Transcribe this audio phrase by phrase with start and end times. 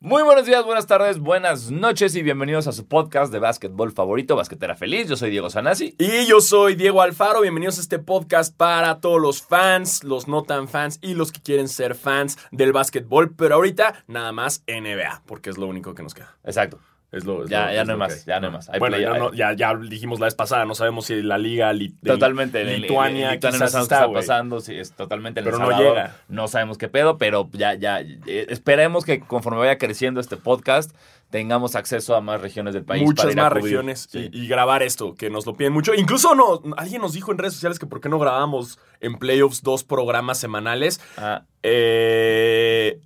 [0.00, 4.36] Muy buenos días, buenas tardes, buenas noches y bienvenidos a su podcast de básquetbol favorito,
[4.36, 5.08] Basquetera Feliz.
[5.08, 5.96] Yo soy Diego Sanasi.
[5.98, 7.40] Y yo soy Diego Alfaro.
[7.40, 11.40] Bienvenidos a este podcast para todos los fans, los no tan fans y los que
[11.40, 13.34] quieren ser fans del básquetbol.
[13.34, 16.36] Pero ahorita nada más NBA, porque es lo único que nos queda.
[16.44, 16.78] Exacto.
[17.10, 18.20] Es lo, es Ya, lo- ya es no lo más, hay.
[18.26, 18.68] ya no hay más.
[18.78, 21.38] Bueno, play- ya, hay- no- ya, ya dijimos la vez pasada, no sabemos si la
[21.38, 22.60] liga li- de Totalmente.
[22.60, 24.60] en- en- Lituania Lituania no quizás sabemos qué está, está pasando.
[24.60, 25.94] Sí, es totalmente en El Pero no Salvador.
[25.96, 26.16] llega.
[26.28, 28.00] No sabemos qué pedo, pero ya, ya.
[28.00, 30.94] eh, esperemos que conforme vaya creciendo este podcast,
[31.30, 33.00] tengamos acceso a más regiones del país.
[33.02, 34.28] para Muchas ir más regiones Sí.
[34.32, 35.94] y, y grabar esto, que nos lo piden mucho.
[35.94, 39.62] Incluso no, alguien nos dijo en redes sociales que por qué no grabamos en playoffs
[39.62, 41.00] dos programas semanales.
[41.16, 42.98] Ah, Eh,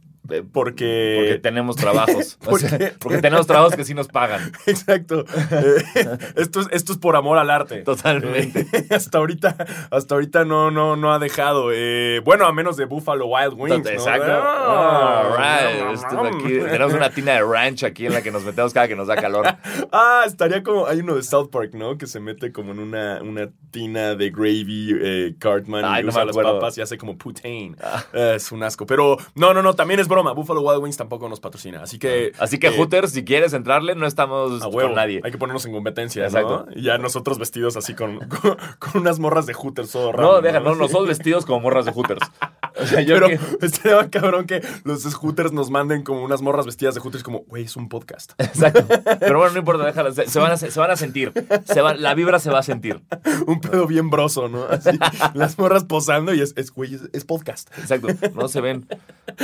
[0.53, 1.17] porque...
[1.19, 2.39] porque tenemos trabajos.
[2.47, 4.53] O sea, porque- tenemos trabajos que sí nos pagan.
[4.67, 5.25] Exacto.
[5.51, 5.85] Eh,
[6.37, 7.83] esto, es, esto es por amor al arte.
[7.83, 8.67] Totalmente.
[8.73, 9.57] Eh, hasta ahorita,
[9.91, 11.71] hasta ahorita no, no, no ha dejado.
[11.73, 13.87] Eh, bueno, a menos de Buffalo Wild Wings.
[13.89, 14.31] Exacto.
[14.33, 15.99] Ah, right.
[16.35, 19.09] Aquí- tenemos una tina de ranch aquí en la que nos metemos cada que nos
[19.09, 19.47] da calor.
[19.93, 20.87] Ah, estaría como.
[20.87, 21.99] Hay uno de South Park, ¿no?
[21.99, 26.11] Que se mete como en una, una tina de gravy eh, Cartman Ay, y no
[26.11, 27.77] usa las papas y hace como poutine.
[28.13, 28.87] Eh, es un asco.
[28.87, 30.33] Pero no, no, no, también es broma.
[30.33, 31.83] Buffalo Wild Wings tampoco nos patrocina.
[31.83, 32.33] Así que.
[32.39, 34.89] Así que, eh, Hooters, si quieres entrarle, no estamos A huevo.
[34.91, 35.21] con nadie.
[35.25, 36.67] Hay que ponernos en competencia, Exacto.
[36.69, 36.73] ¿no?
[36.79, 40.33] Y ya nosotros vestidos así con, con, con unas morras de Hooters todo raro.
[40.35, 42.21] No, deja, no, nosotros vestidos como morras de Hooters.
[42.81, 46.65] O sea, yo Pero que- estaría cabrón que los Hooters nos manden como unas morras
[46.65, 48.33] vestidas de Hooters como, güey, es un podcast.
[48.39, 48.87] Exacto.
[49.21, 50.11] Pero bueno, no importa, déjalo.
[50.13, 51.33] Se, se van, a, se van a sentir.
[51.67, 53.03] Se va- la vibra se va a sentir.
[53.47, 54.65] un pedo bien broso, ¿no?
[54.65, 54.89] Así,
[55.35, 57.69] las morras posando y es, es güey, es, es podcast.
[57.79, 58.09] Exacto.
[58.35, 58.89] No se ven.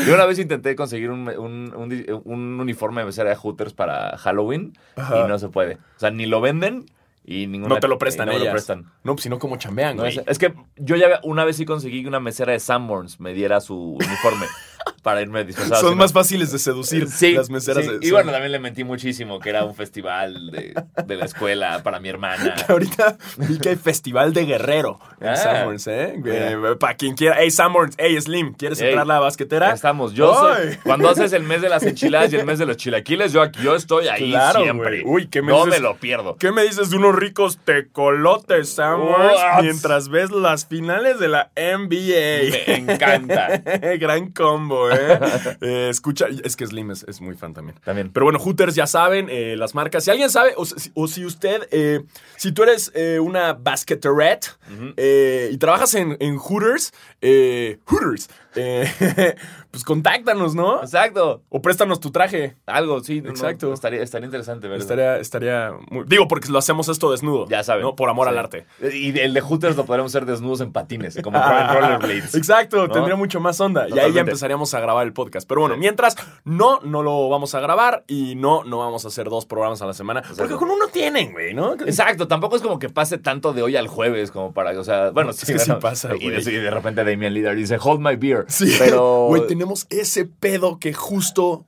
[0.06, 4.73] Yo una vez intenté conseguir un, un, un uniforme de mesera de Hooters para Halloween
[4.97, 5.25] Ajá.
[5.25, 5.75] y no se puede.
[5.75, 6.87] O sea, ni lo venden
[7.25, 7.75] y ninguna.
[7.75, 8.47] No te lo prestan no ellas.
[8.47, 8.84] lo prestan.
[9.05, 10.17] No, pues si no, como chambean, No, güey.
[10.19, 13.34] es, es que yo ya una vez sí conseguí que una mesera de Sanborns me
[13.34, 14.47] diera su uniforme
[15.02, 15.80] para irme disfrazado.
[15.80, 17.84] Son más fáciles de seducir Sí, las meseras.
[17.84, 17.91] sí.
[17.98, 20.74] de- Y bueno, también le mentí muchísimo que era un festival de,
[21.06, 22.54] de la escuela para mi hermana.
[22.68, 25.36] Ahorita vi que hay festival de guerrero en Ah.
[25.36, 26.14] Sanborns, ¿eh?
[26.22, 26.76] Mira.
[26.78, 27.37] para quien quiera.
[27.38, 29.72] Hey, Sanborns, hey, Slim, ¿quieres Ey, entrar a la basquetera?
[29.72, 30.12] Estamos.
[30.14, 33.32] Yo soy- cuando haces el mes de las enchiladas y el mes de los chilaquiles,
[33.32, 35.03] yo aquí yo estoy ahí Claro, siempre.
[35.04, 35.81] Uy, ¿qué me No dices?
[35.81, 36.37] me lo pierdo.
[36.37, 42.50] ¿Qué me dices de unos ricos tecolotes, Sanborns, mientras ves las finales de la NBA?
[42.66, 43.58] Me encanta.
[43.98, 45.56] Gran combo, ¿eh?
[45.60, 47.78] Eh, Escucha, es que Slim es, es muy fan también.
[47.84, 48.10] También.
[48.12, 50.04] Pero bueno, Hooters ya saben, eh, las marcas.
[50.04, 52.04] Si alguien sabe, o, si, o si usted, eh,
[52.37, 54.56] si tú eres una basqueterette
[54.97, 59.36] eh, y trabajas en, en Hooters, Hooters, eh,
[59.70, 60.80] pues contáctanos, ¿no?
[60.82, 61.42] Exacto.
[61.48, 62.56] O préstanos tu traje.
[62.66, 63.20] Algo, sí.
[63.20, 63.72] no, no, Exacto.
[63.72, 64.84] estaría, estaría interesante ver eso.
[64.84, 66.04] Estaría, estaría muy...
[66.06, 67.46] Digo, porque lo hacemos esto desnudo.
[67.48, 67.82] Ya saben.
[67.82, 67.94] ¿no?
[67.96, 68.32] Por amor Sí.
[68.32, 68.66] al arte.
[68.92, 71.38] Y el de Hooters lo podremos hacer desnudos en patines, como
[71.72, 72.34] rollerblades.
[72.34, 72.92] Exacto, ¿No?
[72.92, 73.82] tendría mucho más onda.
[73.82, 74.20] Y ahí ya Totalmente.
[74.32, 75.48] empezaríamos a grabar el podcast.
[75.48, 75.80] Pero bueno, Sí.
[75.80, 79.80] mientras, no, no lo vamos a grabar y no, no vamos a hacer dos programas
[79.82, 80.22] a la semana.
[80.36, 81.75] Porque con uno tienen, güey, ¿no?
[81.75, 85.10] Exacto, tampoco es como que pase tanto de hoy al jueves como para, o sea,
[85.10, 88.44] bueno, sí, que sí pasa, Y y de repente Damian Lillard dice, hold my beer.
[88.48, 89.26] Sí, pero...
[89.28, 91.64] Güey, tenemos ese pedo que justo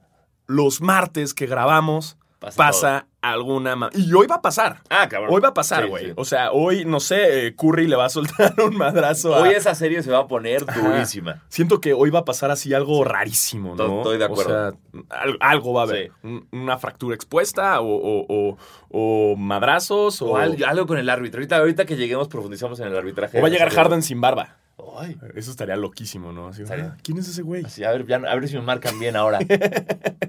[0.47, 3.77] los martes que grabamos Pasa pasa, alguna...
[3.77, 4.81] ma- Y hoy va a pasar.
[4.89, 5.35] Ah, cabrón.
[5.35, 6.07] Hoy va a pasar, güey.
[6.07, 6.13] sí.
[6.17, 9.43] O sea, hoy, no sé, eh, Curry le va a soltar un madrazo a...
[9.43, 11.43] Hoy esa serie se va a poner durísima.
[11.51, 13.99] Siento que hoy va a pasar así algo rarísimo, ¿no?
[13.99, 14.69] Estoy de acuerdo.
[14.69, 14.79] O sea,
[15.11, 16.13] al- algo va a haber.
[16.23, 16.41] Sí.
[16.53, 18.57] Una fractura expuesta o, o- o-
[18.89, 21.41] o madrazos o, algo, con el árbitro.
[21.41, 23.39] Ahorita, ahorita que lleguemos profundizamos en el arbitraje.
[23.39, 23.69] o va a llegar.
[23.71, 24.57] Harden sin barba.
[24.99, 26.49] Ay, Eso estaría loquísimo, ¿no?
[26.49, 26.95] Así, Estaría.
[26.95, 27.65] ah, ¿Quién es ese güey?
[27.65, 29.39] así, a, ver, ya- a ver si me marcan bien ahora.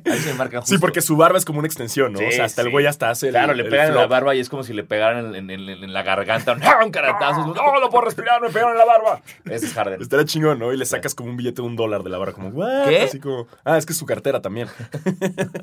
[0.03, 0.75] A ver si me marcan justo.
[0.75, 2.19] Sí, porque su barba es como una extensión, ¿no?
[2.19, 2.67] Sí, o sea, hasta sí.
[2.67, 4.73] el güey hasta hace el Claro, le pegan en la barba y es como si
[4.73, 6.51] le pegaran en, en- en- en la garganta.
[6.53, 6.79] Un, ¡ah!
[6.83, 7.45] un caratazo.
[7.53, 9.21] No, no puedo respirar, me pegaron en la barba.
[9.45, 10.01] Ese es Harden.
[10.01, 10.73] Estaría chingón, ¿no?
[10.73, 12.89] Y le sacas como un billete de un dólar de la barra, como, ¿what?
[12.89, 13.03] ¿Qué?
[13.03, 14.67] Así como, ah, es que es su cartera también.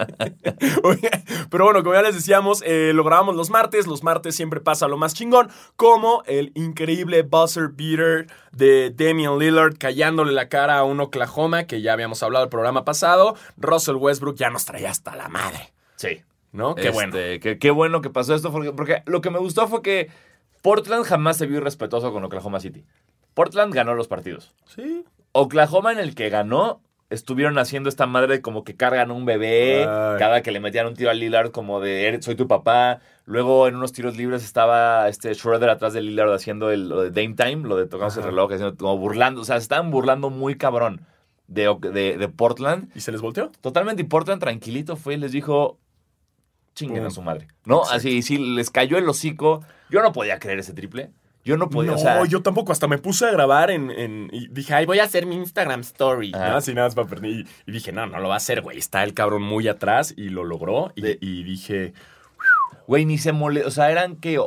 [1.50, 3.87] Pero bueno, como ya les decíamos, eh, lo grabamos los martes.
[3.87, 9.76] Los martes siempre pasa lo más chingón, como el increíble buzzer beater de Damian Lillard
[9.78, 13.36] callándole la cara a un Oklahoma, que ya habíamos hablado el programa pasado.
[13.56, 16.22] Russell Westbrook ya nos traía hasta la madre, Sí.
[16.53, 16.74] ¿no?
[16.74, 17.12] Qué Este, bueno.
[17.41, 20.10] que- Qué bueno que pasó esto, porque, porque lo que me gustó fue que
[20.62, 22.84] Portland jamás se vio respetuoso con Oklahoma City.
[23.34, 24.53] Portland ganó los partidos.
[24.66, 25.04] Sí.
[25.33, 26.80] Oklahoma en el que ganó,
[27.10, 30.19] estuvieron haciendo esta madre de como que cargan un bebé, Ay.
[30.19, 33.01] cada que le metían un tiro a Lillard como de "Eres- soy tu papá.
[33.25, 37.10] Luego en unos tiros libres estaba este Schroeder atrás de Lillard haciendo el, lo de
[37.10, 39.41] Dame Time, lo de tocarse el reloj, haciendo, como burlando.
[39.41, 41.03] O sea, se estaban burlando muy cabrón
[41.47, 42.91] de, de, de Portland.
[42.95, 43.51] ¿Y se les volteó?
[43.61, 45.78] Totalmente y Portland tranquilito fue y les dijo,
[46.75, 47.49] chinguen a su madre.
[47.65, 47.78] ¿no?
[47.78, 47.97] Exacto.
[47.97, 49.63] Así, sí, les cayó el hocico.
[49.91, 51.11] Yo no podía creer ese triple.
[51.45, 52.73] Yo no podía, no, o sea, yo tampoco.
[52.73, 55.81] Hasta me puse a grabar en, en- y dije, ay, voy a hacer mi Instagram
[55.81, 56.33] Story.
[56.35, 56.51] Ajá.
[56.51, 56.57] ¿no?
[56.57, 57.31] Así nada más para perder.
[57.67, 58.77] Y, dije, no, no lo va a hacer, güey.
[58.79, 60.93] Está el cabrón muy atrás y lo logró.
[60.95, 61.95] Y, De- y dije,
[62.87, 64.39] güey, ni se molestó, o sea, eran que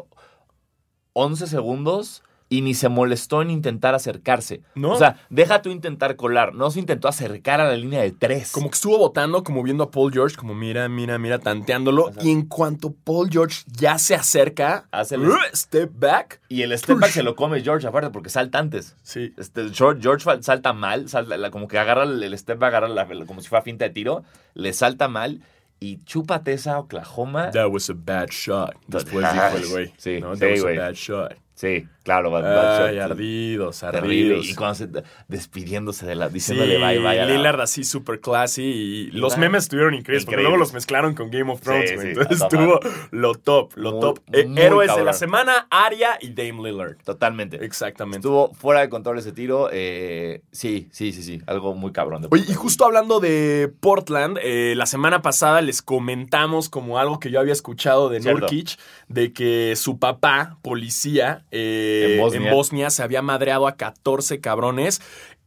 [1.14, 4.62] 11 segundos y ni se molestó en intentar acercarse.
[4.76, 4.92] No.
[4.92, 8.52] O sea, deja tú intentar colar, no se intentó acercar a la línea de tres.
[8.52, 12.10] como que estuvo votando, como viendo a Paul George, como mira, mira, mira, tanteándolo.
[12.10, 12.20] Ajá.
[12.22, 16.42] Y en cuanto Paul George ya se acerca, Hace el- step back.
[16.50, 18.98] Y el step back se lo come George aparte porque salta antes.
[19.02, 19.34] Sí.
[19.38, 20.04] Este, George,
[20.42, 23.86] salta mal, salta, como que agarra el, step back, agarra la- como si fuera finta
[23.86, 24.24] de tiro,
[24.56, 25.42] le salta mal
[25.80, 27.50] y chúpate esa Oklahoma.
[27.52, 28.76] That was a bad shot.
[28.88, 29.94] Después dijo el güey.
[29.98, 30.36] sí, ¿no?
[30.36, 31.38] sí, That was a bad shot.
[31.56, 34.00] Sí, claro, Ay, ardidos, Terrible.
[34.00, 34.50] ardidos.
[34.50, 34.88] Y cuando se,
[35.28, 39.38] despidiéndose de la, Sí, diciéndole bye bye a la- Lillard así super classy y los
[39.38, 40.50] memes estuvieron increíbles porque Increíbles.
[40.52, 42.80] luego los mezclaron con Game of Thrones, Sí, sí, Entonces estuvo
[43.12, 44.20] lo top, lo Muy- top.
[44.34, 46.98] Eh, muy héroes de la semana, Aria y Dame Lillard.
[47.04, 47.64] Totalmente.
[47.64, 48.20] Exactamente.
[48.20, 49.70] Estuvo fuera de control ese tiro.
[49.72, 51.42] eh, sí, sí, sí, sí.
[51.48, 52.22] Algo muy cabrón.
[52.22, 57.20] de Oye, y justo hablando de Portland, eh, la semana pasada les comentamos como algo
[57.20, 58.20] que yo había escuchado de.
[58.20, 58.78] Nurkic,
[59.08, 62.50] de que su papá, policía, eh, En Bosnia.
[62.50, 65.02] en Bosnia, se había madreado a 14 cabrones.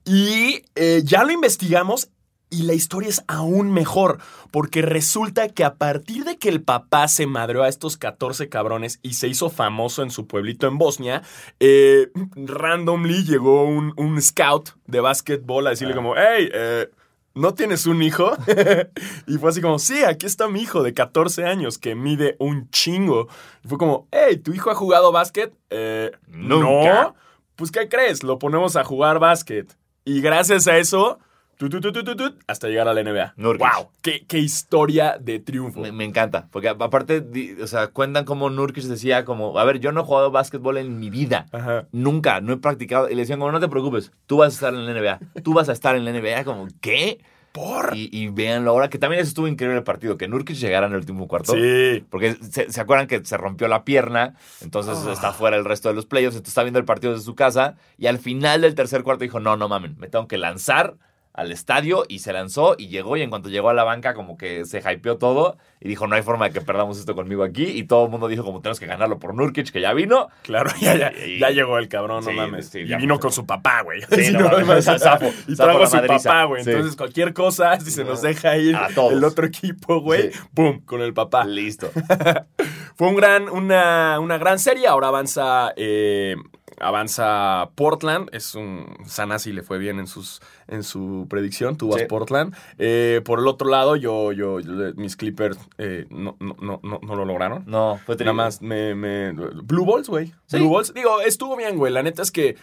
[0.05, 2.11] Y eh, ya lo investigamos
[2.51, 4.19] y la historia es aún mejor,
[4.53, 9.01] porque resulta que a partir de que el papá se madreó a estos 14 cabrones
[9.03, 11.23] y se hizo famoso en su pueblito en Bosnia,
[11.59, 15.97] eh, randomly llegó un, un scout de básquetbol a decirle Ah.
[15.97, 16.91] como, hey, eh,
[17.35, 18.33] ¿no tienes un hijo?
[19.27, 22.71] y fue así como, sí, aquí está mi hijo de 14 años que mide un
[22.71, 23.29] chingo.
[23.65, 25.53] Y fue como, hey, ¿tu hijo ha jugado básquet?
[25.71, 27.03] Eh, Nunca.
[27.05, 27.17] No.
[27.57, 28.23] Pues, ¿qué crees?
[28.23, 29.77] Lo ponemos a jugar básquet.
[30.05, 31.19] Y gracias a eso,
[32.47, 33.35] hasta llegar a la NBA.
[33.37, 33.61] Nurkic.
[33.67, 33.89] ¡Wow!
[34.03, 35.81] Qué, qué historia de triunfo!
[35.81, 37.25] Me, me encanta, porque aparte,
[37.63, 40.99] o sea, cuentan como Nurkic decía como, a ver, yo no he jugado básquetbol en
[40.99, 41.47] mi vida.
[41.53, 41.87] Ajá.
[41.93, 43.09] Nunca, no he practicado.
[43.11, 45.43] Y le decían como, no te preocupes, tú vas a estar en la NBA.
[45.43, 46.45] Tú vas a estar en la NBA.
[46.45, 47.21] Como, ¿qué?
[47.53, 47.97] ¡Por!
[47.97, 50.93] Y, y véanlo ahora, que también eso estuvo increíble el partido, que Nurkic llegara en
[50.95, 51.53] el último cuarto.
[51.53, 52.05] Sí.
[52.11, 55.13] Porque se, se acuerdan que se rompió la pierna, entonces Ah.
[55.13, 57.77] está fuera el resto de los playoffs, entonces está viendo el partido desde su casa
[57.97, 60.97] y al final del tercer cuarto dijo, no, no mamen, me tengo que lanzar
[61.35, 64.39] al estadio y se lanzó y llegó y en cuanto llegó a la banca como
[64.39, 67.65] que se hypeó todo y dijo, no hay forma de que perdamos esto conmigo aquí
[67.65, 70.29] y todo el mundo dijo como tenemos que ganarlo por Nurkic que ya vino.
[70.43, 72.69] Claro, ya, ya, Y- ya llegó el cabrón, no mames.
[72.69, 74.01] sí, y ya vino con su papá, güey.
[74.03, 76.29] Sí, no mames, mames, zafo, y trajo a su madriza.
[76.31, 76.63] papá, güey.
[76.65, 79.13] Entonces, cualquier cosa, si se nos deja ir A todos.
[79.13, 81.45] el otro equipo, güey, pum, con el papá.
[81.45, 81.91] Listo.
[82.97, 84.87] Fue un gran, una, una gran serie.
[84.87, 86.37] Ahora avanza, eh,
[86.81, 88.29] avanza Portland.
[88.33, 91.77] Es un Sanasi le fue bien en sus, en su predicción.
[91.77, 92.07] Tú vas Sí.
[92.07, 92.55] Portland.
[92.79, 97.17] Eh, por el otro lado, yo, yo, yo- mis Clippers eh, no, no, no, no,
[97.17, 97.65] lo lograron.
[97.67, 100.33] No, fue Nada más me, me- Blue Balls, güey.
[100.47, 100.59] Sí.
[100.59, 100.93] Blue Balls.
[100.95, 101.93] Digo, estuvo bien, güey.
[101.93, 102.57] La neta es que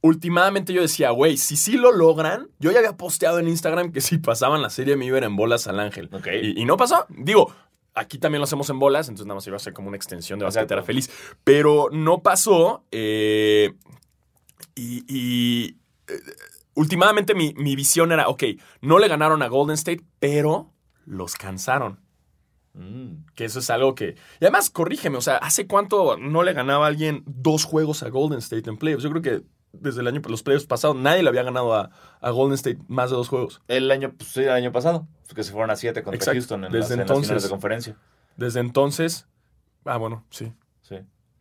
[0.00, 4.00] últimamente yo decía, güey, si sí lo logran, yo ya había posteado en Instagram que
[4.00, 6.08] si pasaban la serie me iban en bolas al ángel.
[6.56, 7.06] Y no pasó.
[7.08, 7.52] Digo,
[7.98, 10.38] aquí también lo hacemos en bolas, entonces nada más iba a ser como una extensión
[10.38, 11.10] de basquetera feliz.
[11.44, 12.84] Pero no pasó.
[12.90, 13.74] eh,
[14.74, 15.04] y.
[15.08, 15.76] y,
[16.08, 16.20] eh,
[16.74, 18.44] últimamente mi, mi visión era, ok,
[18.82, 20.72] no le ganaron a Golden State, pero
[21.04, 22.00] los cansaron.
[22.74, 23.26] Mm.
[23.34, 24.14] Que eso es algo que.
[24.40, 28.08] Y además, corrígeme, o sea, ¿hace cuánto no le ganaba a alguien dos juegos a
[28.08, 29.02] Golden State en playoffs?
[29.02, 29.42] Yo creo que
[29.72, 33.10] desde el año, los playoffs pasados, nadie le había ganado a, a Golden State más
[33.10, 33.60] de dos juegos.
[33.68, 36.34] El año, pues, sí, el año pasado, que se fueron a 7 contra Exacto.
[36.38, 37.26] Houston en, Desde las, en las entonces.
[37.28, 37.96] finales de conferencia.
[38.36, 39.26] Desde entonces.
[39.84, 40.52] Ah, bueno, sí.
[40.82, 40.96] Sí,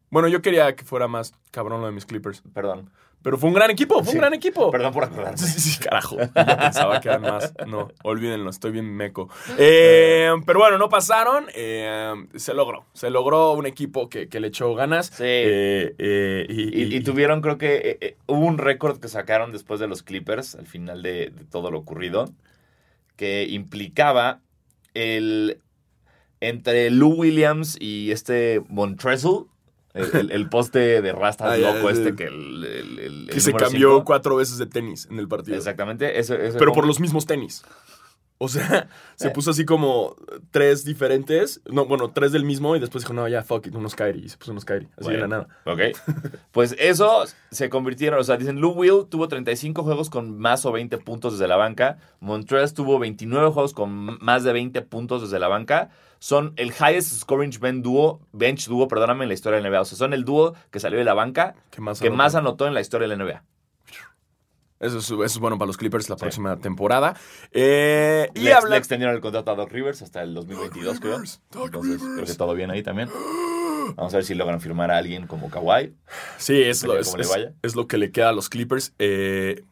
[0.09, 2.41] Bueno, yo quería que fuera más cabrón lo de mis Clippers.
[2.53, 2.89] perdón.
[3.23, 4.17] Pero fue un gran equipo, fue Sí.
[4.17, 4.71] un gran equipo.
[4.71, 5.37] Perdón por acordarme.
[5.37, 6.17] Sí, sí, carajo.
[6.19, 7.53] Yo pensaba que eran más.
[7.65, 9.29] No, olvídenlo, estoy bien meco.
[9.57, 11.45] Eh, pero bueno, no pasaron.
[11.53, 12.85] eh, se logró.
[12.93, 15.07] Se logró un equipo que, que le echó ganas.
[15.07, 15.23] Sí.
[15.25, 19.51] Eh, eh, y, Y, y tuvieron, creo que eh, eh, hubo un récord que sacaron
[19.51, 22.29] después de los Clippers, al final de, de todo lo ocurrido,
[23.17, 24.39] que implicaba
[24.93, 25.59] el
[26.39, 29.47] entre Lou Williams y este Montrezl,
[29.97, 34.05] el, el- el poste de rastas Ah, loco este que el, que se cambió cinco.
[34.05, 35.57] cuatro veces de tenis en el partido.
[35.57, 36.19] Exactamente.
[36.19, 37.63] Eso, eso Pero como- por los mismos tenis.
[38.39, 39.31] O sea, se Eh.
[39.31, 40.15] puso así como
[40.51, 41.59] tres diferentes.
[41.65, 44.25] No, bueno, tres del mismo y después dijo, no, ya, fuck it, unos Kyrie.
[44.25, 44.87] Y se puso unos Kyrie.
[44.95, 45.73] Así de la Bueno, nada.
[45.73, 45.97] Ok.
[46.51, 50.71] Pues eso se convirtieron, o sea, dicen, Lou Will tuvo 35 juegos con más o
[50.71, 51.97] 20 puntos desde la banca.
[52.19, 55.89] Montrez tuvo 29 juegos con más de 20 puntos desde la banca.
[56.19, 59.81] Son el highest scoring bench dúo, bench dúo, perdóname, en la historia de la NBA.
[59.81, 61.99] O sea, son el dúo que salió de la banca ¿Qué más?
[61.99, 62.17] que anotó?
[62.17, 63.43] más anotó en la historia de la NBA.
[64.79, 67.15] Eso es, eso es bueno para los Clippers la próxima temporada.
[67.51, 68.71] Eh, y le, habla...
[68.71, 71.13] le extendieron el contrato a Doc Rivers hasta el 2022, creo.
[71.15, 73.09] Rivers, Doc Entonces, creo que todo bien ahí también.
[73.95, 75.95] Vamos a ver si logran firmar a alguien como Kawhi.
[76.37, 77.15] Sí, es lo, es,
[77.63, 78.93] es lo que le queda a los Clippers.
[78.99, 79.63] Eh,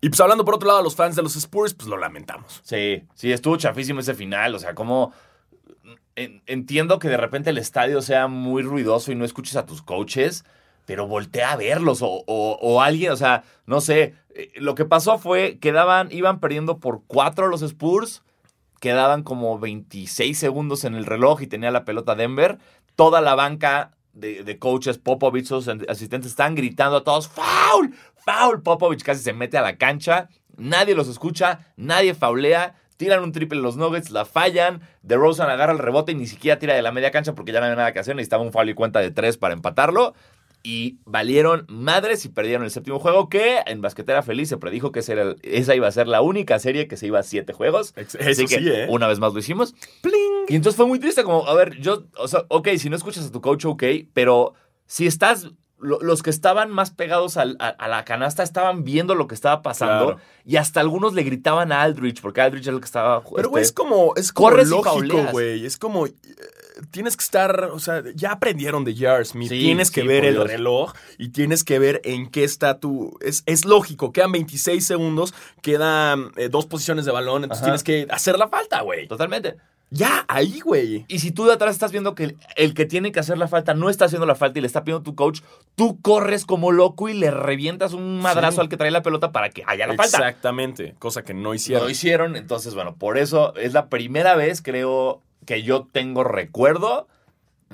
[0.00, 2.60] y pues hablando por otro lado a los fans de los Spurs, pues lo lamentamos.
[2.64, 4.54] Sí, sí, estuvo chafísimo ese final.
[4.54, 5.12] O sea, como.
[6.16, 9.82] En- entiendo que de repente el estadio sea muy ruidoso y no escuches a tus
[9.82, 10.44] coaches,
[10.86, 12.00] pero voltea a verlos.
[12.02, 14.14] O, alguien, o sea, no sé.
[14.34, 15.72] eh, Lo que pasó fue que
[16.10, 18.22] iban perdiendo por cuatro los Spurs.
[18.80, 22.58] Quedaban como 26 segundos en el reloj y tenía la pelota Denver.
[22.96, 27.94] Toda la banca de, de coaches, Popovich, sus asistentes, están gritando a todos: ¡Foul!
[28.16, 28.62] ¡Foul!
[28.62, 30.28] Popovich casi se mete a la cancha.
[30.56, 32.74] Nadie los escucha, nadie faulea.
[33.02, 34.80] Tiran un triple los Nuggets, la fallan.
[35.02, 37.66] DeRozan agarra el rebote y ni siquiera tira de la media cancha porque ya no
[37.66, 38.14] había nada que hacer.
[38.14, 40.14] Necesitaba un foul y cuenta de tres para empatarlo.
[40.62, 45.00] Y valieron madres y perdieron el séptimo juego que en Basquetera Feliz se predijo que
[45.08, 47.92] era esa iba a ser la única serie que se iba a siete juegos.
[47.96, 48.86] Ex- Así Eso que sí, ¿eh?
[48.88, 49.74] una vez más lo hicimos.
[50.48, 53.26] Y entonces fue muy triste, como, a ver, yo, o sea, ok, si no escuchas
[53.26, 53.82] a tu coach, ok,
[54.12, 54.54] pero
[54.86, 55.48] si estás,
[55.82, 59.62] los que estaban más pegados al- a, a la canasta estaban viendo lo que estaba
[59.62, 60.20] pasando Claro.
[60.44, 63.22] y hasta algunos le gritaban a Aldrich, porque Aldrich era el que estaba...
[63.34, 65.66] Pero, güey, es este, como, es como corres lógico, güey.
[65.66, 66.06] Es como.
[66.06, 66.14] eh,
[66.90, 69.50] Tienes que estar, o sea, ya aprendieron de Jar Smith.
[69.50, 70.46] Sí, tienes que sí, ver el Dios.
[70.48, 73.16] reloj y tienes que ver en qué está tu.
[73.20, 77.66] Es, es lógico, quedan 26 segundos, quedan eh, dos posiciones de balón, entonces Ajá.
[77.66, 79.06] tienes que hacer la falta, güey.
[79.06, 79.56] Totalmente.
[79.94, 81.04] Ya, ahí, güey.
[81.08, 83.46] Y si tú de atrás estás viendo que el, el que tiene que hacer la
[83.46, 85.40] falta no está haciendo la falta y le está pidiendo tu coach,
[85.74, 88.60] tú corres como loco y le revientas un madrazo Sí.
[88.62, 90.16] al que trae la pelota para que haya la falta.
[90.16, 91.84] Exactamente, cosa que no hicieron.
[91.84, 97.06] Lo hicieron, entonces, bueno, por eso es la primera vez, creo, que yo tengo recuerdo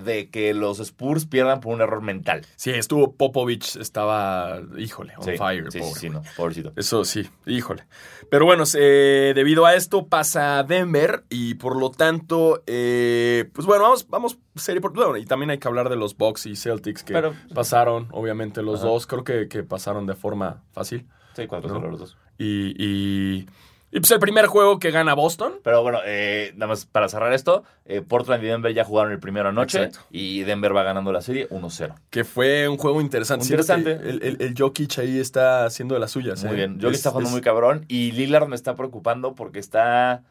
[0.05, 2.47] de que los Spurs pierdan por un error mental.
[2.57, 6.00] Sí, estuvo Popovich, estaba, híjole, on Sí, fire, sí, sí, pobre.
[6.00, 6.73] sí, no, pobrecito.
[6.76, 7.85] Eso sí, híjole.
[8.31, 13.85] Pero bueno, eh, debido a esto pasa Denver y por lo tanto, eh, pues bueno,
[13.85, 17.02] vamos, vamos serie por bueno, y también hay que hablar de los Bucks y Celtics
[17.05, 18.88] que Pero- pasaron, obviamente los Ajá.
[18.88, 21.07] dos, creo que, que pasaron de forma fácil.
[21.35, 21.87] Sí, cuatro No.
[21.87, 22.17] los dos.
[22.38, 23.47] Y, y,
[23.90, 25.54] y, pues el primer juego que gana Boston.
[25.64, 29.18] Pero bueno, eh, nada más para cerrar esto, eh, Portland y Denver ya jugaron el
[29.18, 30.07] primero anoche Exacto.
[30.11, 31.95] y Denver va ganando la serie 1-0.
[32.11, 33.45] Que fue un juego interesante.
[33.47, 33.92] Interesante.
[33.92, 36.42] El, el, el Jokic ahí está haciendo de las suyas.
[36.45, 36.57] Muy ¿eh?
[36.57, 36.78] bien.
[36.78, 37.85] Que Es- está jugando es- muy cabrón.
[37.88, 40.23] Y Lillard me está preocupando porque está.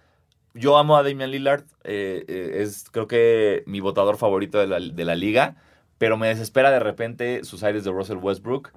[0.53, 1.63] Yo amo a Damian Lillard.
[1.83, 5.55] eh, es creo que mi votador favorito de la, de la liga.
[5.99, 8.71] Pero me desespera de repente sus aires de Russell Westbrook.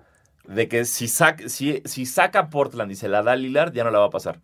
[0.47, 3.85] De que si, sac- si, si saca Portland y se la da a Lillard, ya
[3.85, 4.41] no la va a pasar.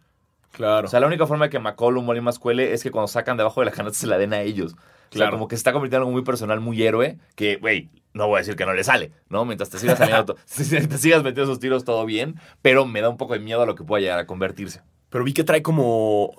[0.53, 0.87] Claro.
[0.87, 3.09] O sea, la única forma de que McCollum o alguien más cuele es que cuando
[3.09, 4.73] sacan debajo de la canasta se la den a ellos.
[4.75, 5.33] O sea, Claro.
[5.33, 8.37] como que se está convirtiendo en algo muy personal, muy héroe, que, güey, no voy
[8.37, 9.45] a decir que no le sale, ¿no?
[9.45, 10.65] Mientras te sigas saliendo, te
[10.99, 13.75] sigas metiendo esos tiros, todo bien, pero me da un poco de miedo a lo
[13.75, 14.81] que pueda llegar a convertirse.
[15.11, 16.33] Pero vi que trae como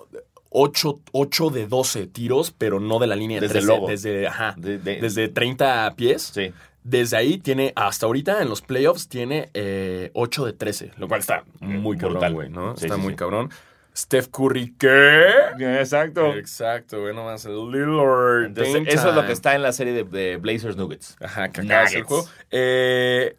[0.50, 3.88] 8, de 12 tiros, pero no de la línea de Desde el 13, logo.
[3.88, 6.22] Desde, ajá, De- de- desde 30 pies.
[6.34, 6.52] Sí.
[6.84, 10.92] Desde ahí tiene, hasta ahorita en los playoffs, tiene eh, 8 de 13.
[10.96, 12.14] Lo cual está muy Brutal.
[12.14, 12.76] cabrón, güey, ¿no?
[12.76, 13.16] Sí, está sí, muy sí.
[13.16, 13.50] cabrón.
[13.98, 15.26] Steph Curry, ¿qué?
[15.58, 16.32] Exacto.
[16.34, 18.44] Exacto, güey, nomás el Lillard.
[18.46, 21.16] Entonces, eso es lo que está en la serie de, de Blazers Nuggets.
[21.20, 22.24] Ajá, que acaba el juego.
[22.52, 23.36] Eh,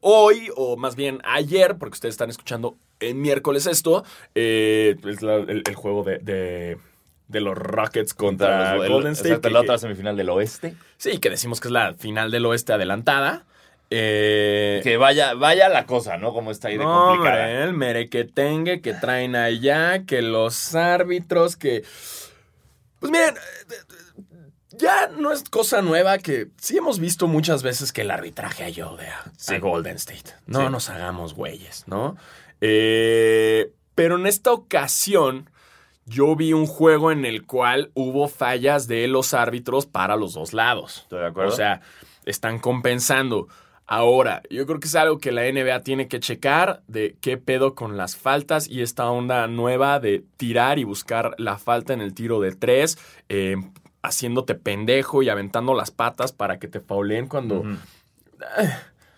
[0.00, 4.04] hoy, o más bien ayer, porque ustedes están escuchando en miércoles esto,
[4.34, 6.78] eh, es la- el, el juego de, de-
[7.28, 9.28] de los Rockets contra los- el- Golden State.
[9.30, 10.74] exacto, que- la otra semifinal del oeste.
[10.96, 13.44] sí, que decimos que es la final del oeste adelantada.
[13.90, 16.32] Eh, Que vaya, vaya la cosa, ¿no?
[16.32, 17.36] Como está ahí de no, complicada.
[17.44, 21.84] hombre, el merequetengue que traen allá, que los árbitros, que...
[22.98, 23.74] Pues miren, eh,
[24.70, 29.06] ya no es cosa nueva que sí hemos visto muchas veces que el arbitraje ayude
[29.08, 29.58] a, a Sí.
[29.58, 30.32] Golden State.
[30.46, 30.72] No Sí.
[30.72, 32.16] nos hagamos güeyes, ¿no?
[32.60, 35.48] Eh, pero en esta ocasión
[36.06, 40.52] yo vi un juego en el cual hubo fallas de los árbitros para los dos
[40.52, 41.02] lados.
[41.04, 41.52] Estoy de acuerdo.
[41.52, 41.80] O sea,
[42.24, 43.48] están compensando.
[43.86, 47.76] Ahora, yo creo que es algo que la NBA tiene que checar de qué pedo
[47.76, 52.12] con las faltas y esta onda nueva de tirar y buscar la falta en el
[52.12, 53.56] tiro de tres, eh,
[54.02, 57.76] haciéndote pendejo y aventando las patas para que te fauleen cuando Ujú.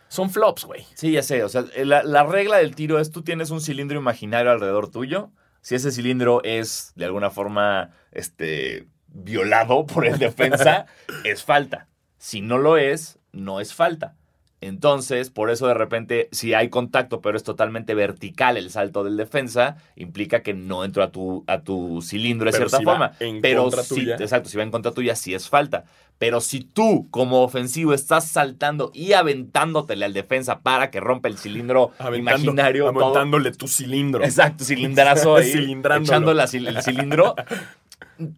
[0.08, 0.87] son flops, güey.
[0.94, 1.44] Sí, ya sé.
[1.44, 5.30] O sea, la, la regla del tiro es tú tienes un cilindro imaginario alrededor tuyo.
[5.62, 10.87] Si ese cilindro es de alguna forma este, violado por el defensa,
[11.25, 11.88] es falta.
[12.18, 14.14] Si no lo es, no es falta.
[14.60, 19.16] Entonces, por eso de repente, si hay contacto, pero es totalmente vertical el salto del
[19.16, 23.12] defensa, implica que no entró a tu, a tu cilindro de Pero cierta si forma.
[23.20, 24.16] en pero contra tuya.
[24.18, 25.84] exacto, si va en contra tuya, sí es falta.
[26.18, 31.38] Pero si tú, como ofensivo, estás saltando y aventándotele al defensa para que rompa el
[31.38, 34.24] cilindro Aventando- imaginario, todo- aventándole tu cilindro.
[34.24, 37.36] exacto, cilindrazo ahí, echando la el cilindro,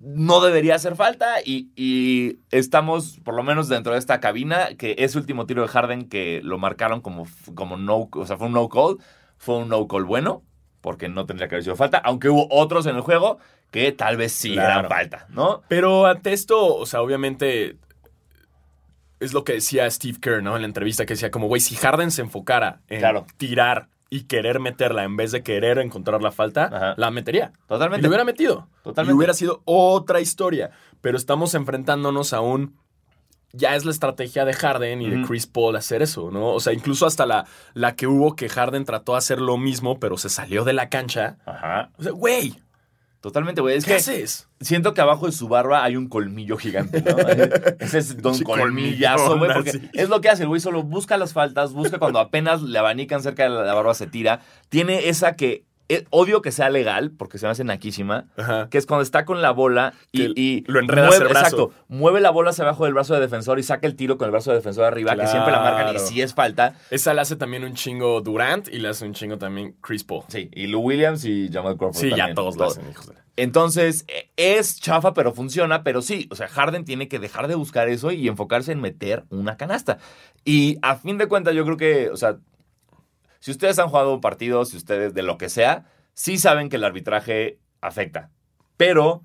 [0.00, 4.94] no debería hacer falta y, y estamos por lo menos dentro de esta cabina que
[4.98, 8.52] ese último tiro de Harden que lo marcaron como, como no, o sea, fue un
[8.52, 8.98] no call,
[9.38, 10.42] fue un no call bueno
[10.82, 13.38] porque no tendría que haber sido falta, aunque hubo otros en el juego
[13.70, 14.80] que tal vez sí Claro.
[14.80, 15.62] eran falta, ¿no?
[15.68, 17.76] Pero ante esto, o sea, obviamente
[19.20, 20.56] es lo que decía Steve Kerr, ¿no?
[20.56, 23.26] En la entrevista que decía como, güey, si Harden se enfocara en Claro.
[23.36, 26.94] tirar y querer meterla en vez de querer encontrar la falta, Ajá.
[26.96, 27.52] la metería.
[27.54, 28.02] Y Totalmente.
[28.02, 28.68] lo hubiera metido.
[28.82, 29.14] Totalmente.
[29.14, 30.70] Y hubiera sido otra historia.
[31.00, 32.74] Pero estamos enfrentándonos a un...
[33.52, 35.22] Ya es la estrategia de Harden y de.
[35.26, 36.50] Chris Paul hacer eso, ¿no?
[36.50, 39.98] O sea, incluso hasta la, la que hubo que Harden trató de hacer lo mismo,
[39.98, 41.38] pero se salió de la cancha.
[41.46, 41.90] Ajá.
[41.98, 42.54] O sea, güey,
[43.20, 43.76] Totalmente, güey.
[43.76, 44.48] Es ¿qué que haces?
[44.60, 47.16] siento que abajo de su barba hay un colmillo gigante, ¿no?
[47.78, 51.18] Ese es don Sí, colmillazo, güey, porque es lo que hace el güey, solo busca
[51.18, 54.40] las faltas, busca cuando apenas le abanican cerca de la barba se tira.
[54.70, 58.68] Tiene esa que eh, odio que sea legal, porque se me hace naquísima, Ajá.
[58.70, 61.46] que es cuando está con la bola y, lo enreda mueve, el brazo.
[61.46, 64.26] Exacto, mueve la bola hacia abajo del brazo de defensor y saca el tiro con
[64.26, 66.74] el brazo de defensor arriba, que siempre la marcan y si es falta.
[66.90, 70.22] Esa la hace también un chingo Durant y la hace un chingo también Chris Paul.
[70.28, 72.70] Sí, y Lou Williams y Jamal Crawford Sí, ya todos la todo.
[72.70, 75.82] hacen, hijos de la- Entonces, eh, es chafa, pero funciona.
[75.82, 79.24] Pero sí, o sea, Harden tiene que dejar de buscar eso y enfocarse en meter
[79.30, 79.98] una canasta.
[80.44, 82.36] Y a fin de cuentas, yo creo que, o sea,
[83.40, 86.76] si ustedes han jugado un partido, si ustedes de lo que sea, sí saben que
[86.76, 88.30] el arbitraje afecta.
[88.76, 89.24] Pero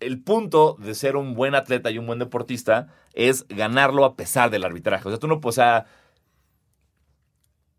[0.00, 4.50] el punto de ser un buen atleta y un buen deportista es ganarlo a pesar
[4.50, 5.08] del arbitraje.
[5.08, 5.52] O sea, tú no, o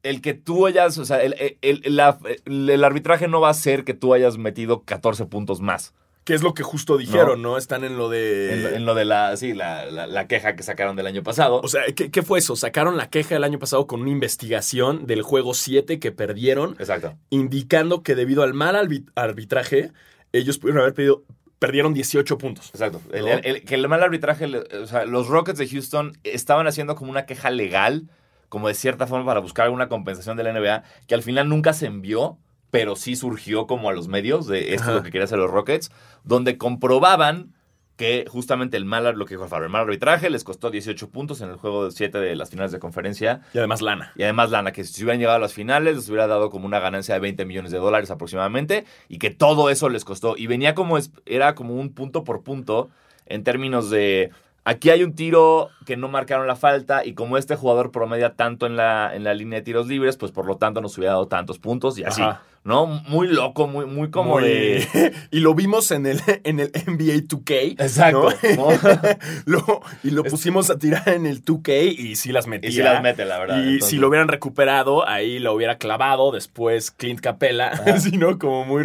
[0.03, 3.83] el que tú hayas, o sea, el, el- el- el arbitraje no va a ser
[3.83, 5.93] que tú hayas metido 14 puntos más.
[6.27, 7.57] Que es lo que justo dijeron, ¿no?
[7.57, 8.53] Están en lo de...
[8.53, 11.23] En, lo- en lo de la, sí, la, la- la queja que sacaron del año
[11.23, 11.61] pasado.
[11.63, 12.57] O sea, ¿qué, qué fue eso?
[12.57, 17.15] Sacaron la queja el año pasado con una investigación del juego 7 que perdieron, Exacto.
[17.29, 19.91] indicando que debido al mal arbi- arbitraje,
[20.33, 21.23] ellos pudieron haber pedido,
[21.59, 22.71] perdieron 18 puntos.
[22.73, 22.99] Exacto.
[23.13, 23.31] El- ¿No?
[23.31, 27.09] el- el- que el mal arbitraje, o sea, los Rockets de Houston estaban haciendo como
[27.09, 28.09] una queja legal,
[28.49, 31.71] como de cierta forma para buscar alguna compensación de la NBA, que al final nunca
[31.71, 32.37] se envió,
[32.77, 34.93] pero sí surgió como a los medios de esto Ajá.
[34.95, 35.91] lo que querían hacer los Rockets,
[36.23, 37.53] donde comprobaban
[37.97, 41.49] que justamente el mal, lo que dijo el mal arbitraje les costó 18 puntos en
[41.49, 43.41] el juego 7 de las finales de conferencia.
[43.53, 44.13] Y además lana.
[44.15, 46.79] Y además lana, que si hubieran llegado a las finales les hubiera dado como una
[46.79, 50.37] ganancia de 20 millones de dólares aproximadamente y que todo eso les costó.
[50.37, 52.89] Y venía como, era como un punto por punto
[53.25, 54.29] en términos de,
[54.67, 58.65] aquí hay un tiro que no marcaron la falta y como este jugador promedia tanto
[58.65, 61.27] en la, en la línea de tiros libres, pues por lo tanto nos hubiera dado
[61.27, 62.21] tantos puntos y así.
[62.21, 62.43] Ajá.
[62.63, 62.85] ¿No?
[63.07, 65.13] Muy loco, muy, muy como Muy- de...
[65.31, 67.81] y lo vimos en el, en el NBA 2K.
[67.81, 68.27] Exacto.
[68.57, 68.67] ¿no?
[68.75, 69.11] ¿no?
[69.45, 72.69] Lo- y lo pusimos a tirar en el 2K y sí las metía.
[72.69, 73.59] y si las mete, la verdad.
[73.59, 77.69] Y Entonces- si lo hubieran recuperado, ahí lo hubiera clavado después Clint Capella.
[77.69, 78.37] Así, ¿no?
[78.37, 78.83] Como muy.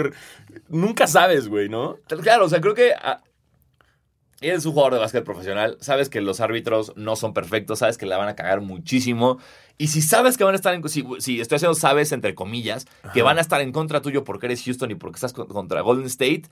[0.69, 1.97] Nunca sabes, güey, ¿no?
[2.23, 3.21] Claro, o sea, creo que ah,
[4.43, 8.07] eres un jugador de básquet profesional, sabes que los árbitros no son perfectos, sabes que
[8.07, 9.39] la van a cagar muchísimo.
[9.79, 10.87] Y si sabes que van a estar en.
[10.89, 14.47] Si, si estoy haciendo sabes, entre comillas, que van a estar en contra tuyo porque
[14.47, 16.43] eres Houston y porque estás con- contra Golden State,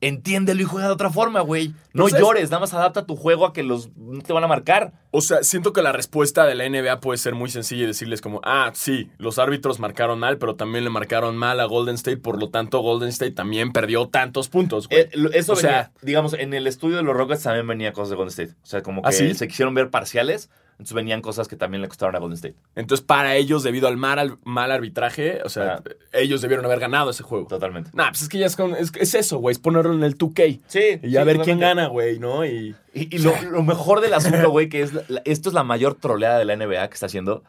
[0.00, 1.74] entiéndelo y juega de otra forma, güey.
[1.92, 3.90] No Pues es- llores, nada más adapta tu juego a que los
[4.26, 4.92] te van a marcar.
[5.10, 8.20] O sea, siento que la respuesta de la NBA puede ser muy sencilla y decirles
[8.20, 12.18] como, ah, sí, los árbitros marcaron mal, pero también le marcaron mal a Golden State,
[12.18, 14.86] por lo tanto Golden State también perdió tantos puntos.
[14.90, 18.16] Eh, eso O sea- digamos, en el estudio de los Rockets también venía cosas de
[18.16, 18.52] Golden State.
[18.62, 19.34] O sea, como que ¿Ah, sí?
[19.34, 22.54] se quisieron ver parciales, entonces venían cosas que también le costaron a Golden State.
[22.76, 27.10] Entonces, para ellos, debido al mal, al mal arbitraje, o sea, ellos debieron haber ganado
[27.10, 27.46] ese juego.
[27.48, 27.90] Totalmente.
[27.94, 30.16] Nah, pues es que ya es, con- es, es eso, güey, es ponerlo en el
[30.16, 30.60] 2K.
[30.68, 31.00] Sí.
[31.02, 32.44] Y a sí, ver quién gana, güey, ¿no?
[32.46, 35.64] Y Y, y lo, lo mejor del asunto, güey, que es la- esto es la
[35.64, 37.42] mayor troleada de la NBA que está haciendo.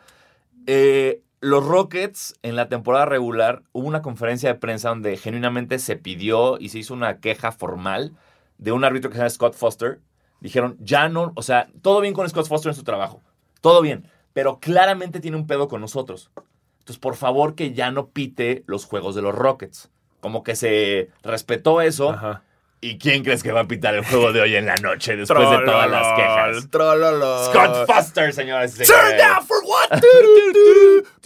[0.68, 5.96] Eh, los Rockets en la temporada regular hubo una conferencia de prensa donde genuinamente se
[5.96, 8.12] pidió y se hizo una queja formal
[8.58, 10.00] de un árbitro que se llama Scott Foster.
[10.42, 13.22] Dijeron, ya no, o sea, todo bien con Scott Foster en su trabajo,
[13.62, 16.32] todo bien, pero claramente tiene un pedo con nosotros.
[16.80, 19.90] Entonces, por favor, que ya no pite los juegos de los Rockets.
[20.22, 22.12] Como que se respetó eso.
[22.12, 22.44] Ajá.
[22.82, 25.50] ¿Y quién crees que va a pitar el juego de hoy en la noche después
[25.50, 26.70] de todas las quejas?
[26.70, 27.46] Trololol.
[27.48, 29.18] Scott Foster, señoras y Turn señores.
[29.18, 30.00] down for what?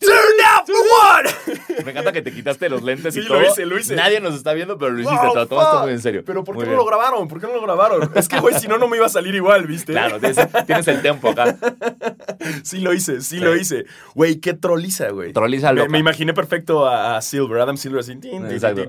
[0.00, 1.84] Turn down for what?
[1.84, 3.40] Me encanta que te quitaste los lentes y Sí, todo.
[3.40, 3.94] lo hice, lo hice.
[3.96, 5.16] Nadie nos está viendo, pero lo hiciste.
[5.24, 6.22] Wow, te lo tomaste muy en serio.
[6.24, 6.76] Pero ¿por Muy qué bien.
[6.78, 7.28] no lo grabaron?
[7.28, 8.10] ¿Por qué no lo grabaron?
[8.14, 9.92] Es que, güey, si no, no me iba a salir igual, ¿viste?
[9.92, 11.56] Claro, tienes, tienes el tempo acá.
[12.62, 13.40] Sí lo hice, sí, Sí.
[13.40, 13.84] lo hice.
[14.14, 15.32] Güey, qué troliza, güey.
[15.32, 15.88] Troliza Me, loca.
[15.90, 18.12] me imaginé perfecto a, a Silver, Adam Silver así.
[18.12, 18.82] Exacto.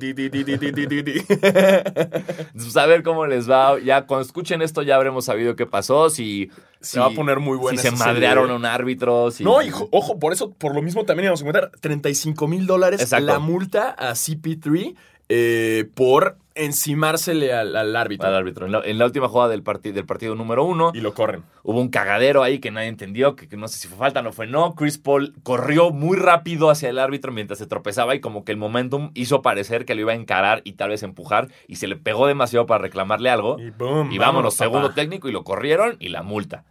[2.53, 3.79] Pues a ver cómo les va.
[3.79, 6.09] Ya cuando escuchen esto ya habremos sabido qué pasó.
[6.09, 6.49] Si
[6.81, 8.05] Se va a poner muy buena Si se serie.
[8.13, 9.31] madrearon a un árbitro.
[9.31, 12.65] Si, No, hijo, ojo, por eso, por lo mismo también íbamos a encontrar 35 mil
[12.65, 14.95] dólares la multa a CP3
[15.27, 18.27] eh, por encimársele al, al árbitro.
[18.27, 18.65] Al árbitro.
[18.65, 21.43] En la, en la última jugada del, del partido número uno, Y lo corren.
[21.63, 24.23] hubo un cagadero ahí que nadie entendió, que, que no sé si fue falta o
[24.23, 24.75] no fue no.
[24.75, 28.57] Chris Paul corrió muy rápido hacia el árbitro mientras se tropezaba y como que el
[28.57, 31.95] momentum hizo parecer que lo iba a encarar y tal vez empujar y se le
[31.95, 33.57] pegó demasiado para reclamarle algo.
[33.59, 34.11] Y boom.
[34.11, 36.63] Y vámonos, segundo técnico y lo corrieron y la multa.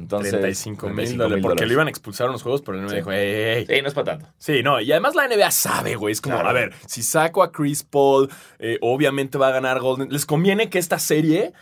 [0.00, 1.42] Entonces, 35 mil 35 dólares.
[1.42, 2.96] Porque lo iban a expulsar a unos juegos, pero él me Sí.
[2.96, 3.66] dijo, ey, ey, ey.
[3.76, 4.26] Sí, no es para tanto.
[4.38, 6.12] Sí, no, y además la NBA sabe, güey.
[6.12, 6.48] Es como, Claro.
[6.48, 10.08] a ver, si saco a Chris Paul, eh, obviamente va a ganar Golden.
[10.10, 11.52] Les conviene que esta serie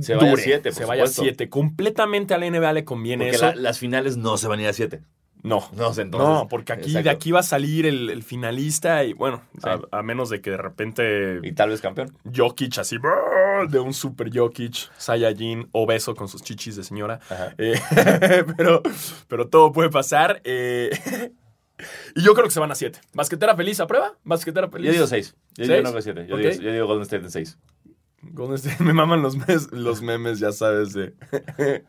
[0.00, 1.22] Se vaya a dure, siete, por se vaya a supuesto.
[1.22, 1.48] 7.
[1.48, 3.46] Completamente a la NBA le conviene Porque eso.
[3.46, 5.00] la- las finales no se van a ir a 7.
[5.42, 5.68] No.
[5.76, 6.08] No entonces.
[6.10, 9.68] no, porque aquí, de aquí va a salir el, el finalista y bueno, Sí.
[9.68, 12.16] a, a menos de que de repente Y tal vez campeón.
[12.34, 12.96] Jokic así,
[13.68, 17.20] de un super Jokic, Saiyajin, obeso con sus chichis de señora.
[17.58, 17.80] Eh,
[18.56, 18.82] pero,
[19.28, 20.40] pero todo puede pasar.
[20.44, 20.90] eh,
[22.16, 22.98] y yo creo que se van a 7.
[23.14, 24.14] ¿Basquetera feliz aprueba?
[24.24, 24.86] ¿Basquetera feliz?
[24.88, 25.34] Yo digo 6.
[25.56, 25.68] Yo ¿Seis?
[25.78, 26.26] digo no 7.
[26.28, 27.58] Yo, digo, yo digo Golden State en 6.
[28.20, 31.14] Golden State, me maman los, mes- los memes, ya sabes, de,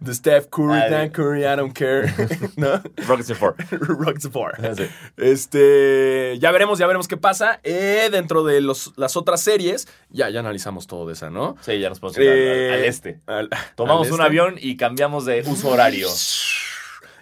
[0.00, 2.12] de Steph Curry, Ah, Dan Curry, I don't care.
[2.56, 2.82] ¿No?
[3.06, 3.54] Rockets 4.
[3.80, 4.52] Rockets four.
[4.76, 4.88] Sí.
[5.16, 7.60] Este, ya veremos, ya veremos qué pasa.
[7.62, 11.56] Eh, dentro de los, las otras series, ya, ya analizamos todo de esa, ¿no?
[11.60, 13.20] Sí, ya nos podemos Eh, al, al este.
[13.26, 14.26] al- Tomamos al un este.
[14.26, 16.08] avión y cambiamos de uso horario.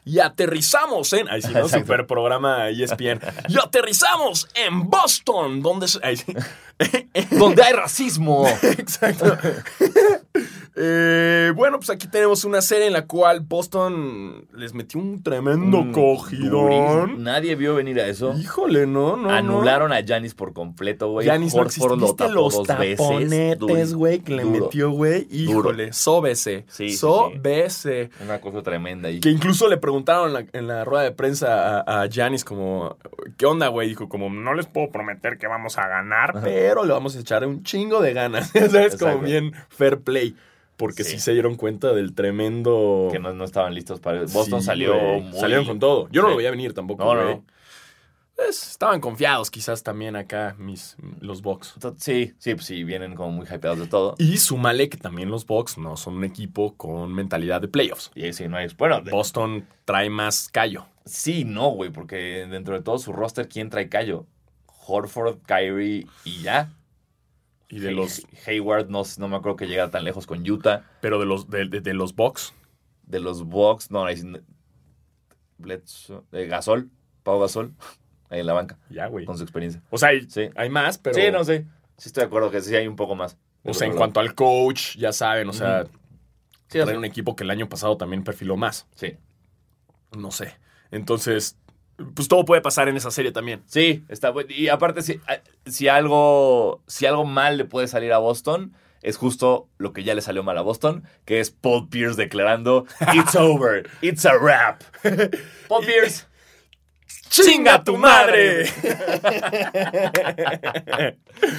[0.06, 1.28] Y aterrizamos en.
[1.28, 1.58] Ahí sí, ¿no?
[1.64, 1.78] Exacto.
[1.80, 3.20] Super programa ESPN.
[3.48, 5.88] y aterrizamos en Boston, donde.
[5.88, 6.32] se- ahí sí.
[7.32, 8.46] Donde hay racismo.
[8.62, 9.36] Exacto.
[10.78, 15.82] Eh, bueno, pues aquí tenemos una serie en la cual Boston les metió un tremendo
[15.82, 16.50] Mm, cogidón.
[16.50, 17.06] durísimo.
[17.18, 18.34] Nadie vio venir a eso.
[18.38, 19.30] Híjole, no, no.
[19.30, 21.26] Anularon a Janis por completo, güey.
[21.26, 24.64] Yanis no lo tapó los dos taponetes, güey, que le duro.
[24.66, 25.26] metió, güey.
[25.30, 26.66] Híjole, sóbese.
[26.68, 26.90] Sí.
[28.22, 29.20] Una cosa tremenda ahí.
[29.20, 32.96] Que incluso le preguntaron en la, en la rueda de prensa a, Giannis como,
[33.38, 33.88] ¿qué onda, güey?
[33.88, 37.46] Dijo como, no les puedo prometer que vamos a ganar, pero le vamos a echar
[37.46, 38.48] un chingo de ganas.
[38.52, 38.96] ¿Sabes?
[38.96, 39.18] Como Exacto.
[39.20, 40.36] bien fair play.
[40.76, 41.12] Porque sí.
[41.12, 41.20] Sí.
[41.20, 43.08] se dieron cuenta del tremendo...
[43.10, 45.38] Que no, no estaban listos para Boston Sí, salió muy...
[45.40, 46.08] Salieron con todo.
[46.10, 46.32] Yo no Sí.
[46.32, 47.44] lo veía venir tampoco, No.
[48.34, 51.74] Pues, estaban confiados quizás también acá mis, los Bucks.
[51.96, 54.14] Sí, sí, pues sí, vienen como muy hypeados de todo.
[54.18, 58.10] Y súmale que también los Bucks no son un equipo con mentalidad de playoffs.
[58.14, 58.66] Y sí, no hay...
[58.76, 60.84] Bueno, de- Boston trae más callo.
[61.06, 64.26] sí, no, güey, porque dentro de todo su roster, ¿quién trae callo?
[64.86, 66.70] Horford, Kyrie y ya.
[67.68, 70.84] Y de Hay- los, Hayward, no, no me acuerdo que llegara tan lejos con Utah.
[71.00, 72.54] pero de los, de, de- de los Bucks.
[73.02, 74.32] De los Bucks, no, ahí sí-
[75.58, 76.90] Bledsoe, eh, Gasol,
[77.22, 77.74] Pau Gasol,
[78.30, 79.24] ahí en la banca, Ya, güey.
[79.24, 79.82] con su experiencia.
[79.90, 80.48] O sea, hay, Sí.
[80.54, 81.14] hay más, pero.
[81.16, 81.66] Sí, no sé.
[81.98, 83.38] Sí estoy de acuerdo que sí hay un poco más.
[83.64, 85.86] O sea, en cuanto al coach, ya saben, o sea,
[86.68, 88.86] Sí, traen un equipo que el año pasado también perfiló más.
[88.94, 89.14] sí.
[90.16, 90.54] No sé.
[90.92, 91.58] Entonces,
[92.14, 93.62] pues todo puede pasar en esa serie también.
[93.66, 94.50] Sí, está bueno.
[94.52, 99.16] Y aparte, si, a- si, algo, si algo mal le puede salir a Boston, es
[99.16, 103.34] justo lo que ya le salió mal a Boston, que es Paul Pierce declarando, It's
[103.36, 104.82] over, it's a wrap.
[105.68, 106.26] Paul Pierce,
[107.28, 108.64] ¡Chinga tu madre!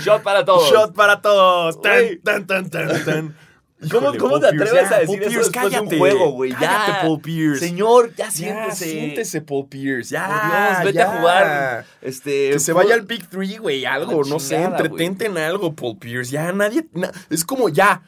[0.03, 0.69] shot para todos.
[0.71, 1.81] Shot para todos.
[1.81, 3.37] Tan, tan, tan, tan, tan.
[3.79, 5.79] ¿Cómo, Híjole, cómo Paul te Pierce, atreves ya, a decir Paul eso Pierce, después de
[5.79, 5.97] un cállate.
[5.99, 6.51] juego, güey?
[6.51, 6.57] Ya.
[6.59, 7.59] Cállate, Paul Pierce.
[7.59, 8.85] Señor, ya Ya, siéntese.
[8.91, 10.09] siéntese, Paul Pierce.
[10.11, 11.13] Ya, Dios, vete ya.
[11.13, 11.85] a jugar.
[12.01, 15.37] Este, Que se vaya al Big Three, güey, algo, la no sé, chingada, entretente en
[15.37, 16.31] algo, Paul Pierce.
[16.31, 18.01] Ya nadie, na- es como ya,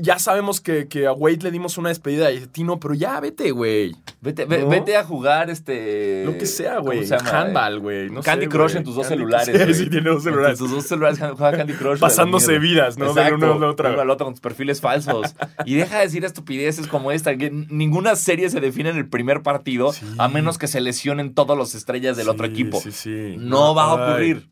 [0.00, 2.94] ya sabemos que, que a Wade le dimos una despedida y a ti no, pero
[2.94, 3.94] ya vete, güey.
[4.20, 4.68] Vete, ve- ¿No?
[4.68, 6.24] vete a jugar este.
[6.24, 7.06] Lo que sea, ¿cómo güey.
[7.06, 7.14] se?
[7.16, 8.10] Handball, güey.
[8.10, 9.66] No Candy sé, Crush en tus dos Candy- celulares.
[9.76, 10.58] Sí, sí, tiene dos En celulares.
[10.58, 11.98] tus dos celulares juega Candy Crush.
[12.00, 13.06] Pasándose de vidas, ¿no?
[13.14, 13.90] De Exacto, uno a la otra.
[13.90, 15.34] uno al otro con tus perfiles falsos.
[15.64, 17.36] Y deja de decir estupideces como esta.
[17.36, 20.06] Que ninguna serie se define en el primer partido Sí.
[20.18, 22.80] a menos que se lesionen todas las estrellas del otro equipo.
[22.80, 23.36] Sí, sí.
[23.38, 24.48] No va a ocurrir.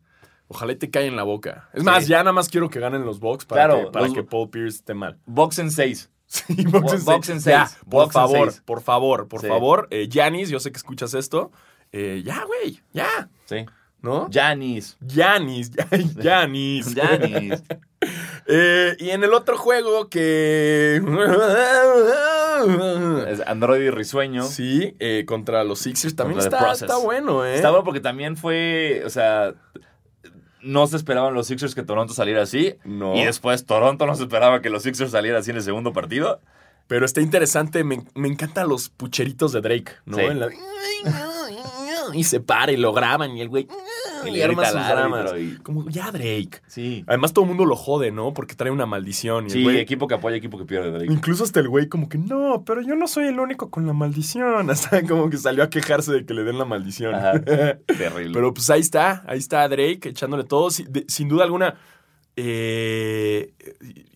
[0.55, 1.69] Ojalá y te caiga en la boca.
[1.73, 4.15] Es más, ya nada más quiero que ganen los Bucks para, Claro, que, para los-
[4.15, 5.19] que Paul Pierce esté mal.
[5.27, 6.11] Box en 6.
[6.27, 7.29] Sí, en Bucks seis.
[7.29, 7.79] en Ya, seis.
[7.89, 9.47] por Bucks en favor, por favor, por Sí.
[9.49, 9.87] favor.
[9.91, 11.53] Eh, Giannis, yo sé que escuchas esto.
[11.93, 13.67] Eh, ya, güey, ya, Sí.
[14.01, 14.29] ¿no?
[14.33, 14.97] Janis.
[15.07, 15.71] Giannis.
[16.23, 16.95] Janis.
[18.47, 21.01] Eh, y en el otro juego que...
[23.29, 24.43] Es Android y Risueño.
[24.45, 27.55] sí, eh, contra los Sixers también está, está bueno, ¿eh?
[27.55, 29.55] Está bueno porque también fue, o sea,
[30.65, 32.75] no se esperaban los Sixers que Toronto saliera así.
[32.85, 33.15] No.
[33.15, 36.41] Y después Toronto no se esperaba que los Sixers salieran así en el segundo partido.
[36.87, 40.19] Pero está interesante, me, me encantan los pucheritos de Drake, ¿no?
[40.19, 40.25] Sí.
[40.25, 40.49] En la-
[42.15, 43.67] y se para y lo graban y el güey
[44.27, 46.63] Y le arma sus árbitro y- Como, ya Drake.
[46.67, 47.05] Sí.
[47.07, 48.33] Además todo el mundo lo jode, ¿no?
[48.33, 49.45] Porque trae una maldición.
[49.45, 50.91] Y el Sí, güey- equipo que apoya, equipo que pierde.
[50.93, 51.13] Drake.
[51.13, 53.93] Incluso hasta el güey como que, no, pero yo no soy el único con la
[53.93, 54.71] maldición.
[54.71, 57.15] Hasta como que salió a quejarse de que le den la maldición.
[57.15, 57.33] Ajá.
[57.87, 58.33] Terrible.
[58.33, 60.71] Pero pues ahí está, ahí está Drake echándole todo.
[60.71, 61.75] Si- de- sin duda alguna,
[62.37, 63.53] eh,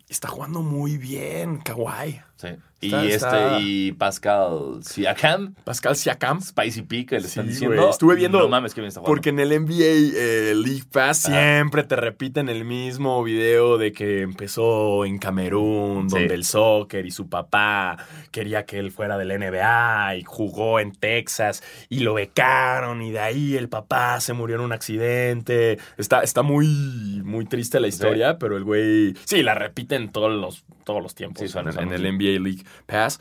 [0.08, 2.20] está jugando muy bien, Kawhi.
[2.38, 2.48] Sí.
[2.80, 6.40] Está- y está- este, y Pascal Siakam, Pascal Siakam.
[6.40, 7.76] Spicy Peak, que le están Sí, diciendo.
[7.76, 7.90] güey.
[7.90, 9.12] Estuve viendo- No mames, que bien está jugando.
[9.12, 9.84] Porque en el NBA
[10.16, 11.34] eh, League Pass Ajá.
[11.56, 16.16] siempre te repiten el mismo video de que empezó en Camerún, Sí.
[16.20, 17.96] donde el soccer y su papá
[18.30, 23.18] quería que él fuera del NBA y jugó en Texas y lo becaron y de
[23.18, 25.78] ahí el papá se murió en un accidente.
[25.96, 26.68] Está, está muy,
[27.24, 29.14] muy triste la historia, pero el güey...
[29.24, 32.02] Sí, la repiten todos los, todos los tiempos Sí, en, el.
[32.16, 33.20] NBA League Pass.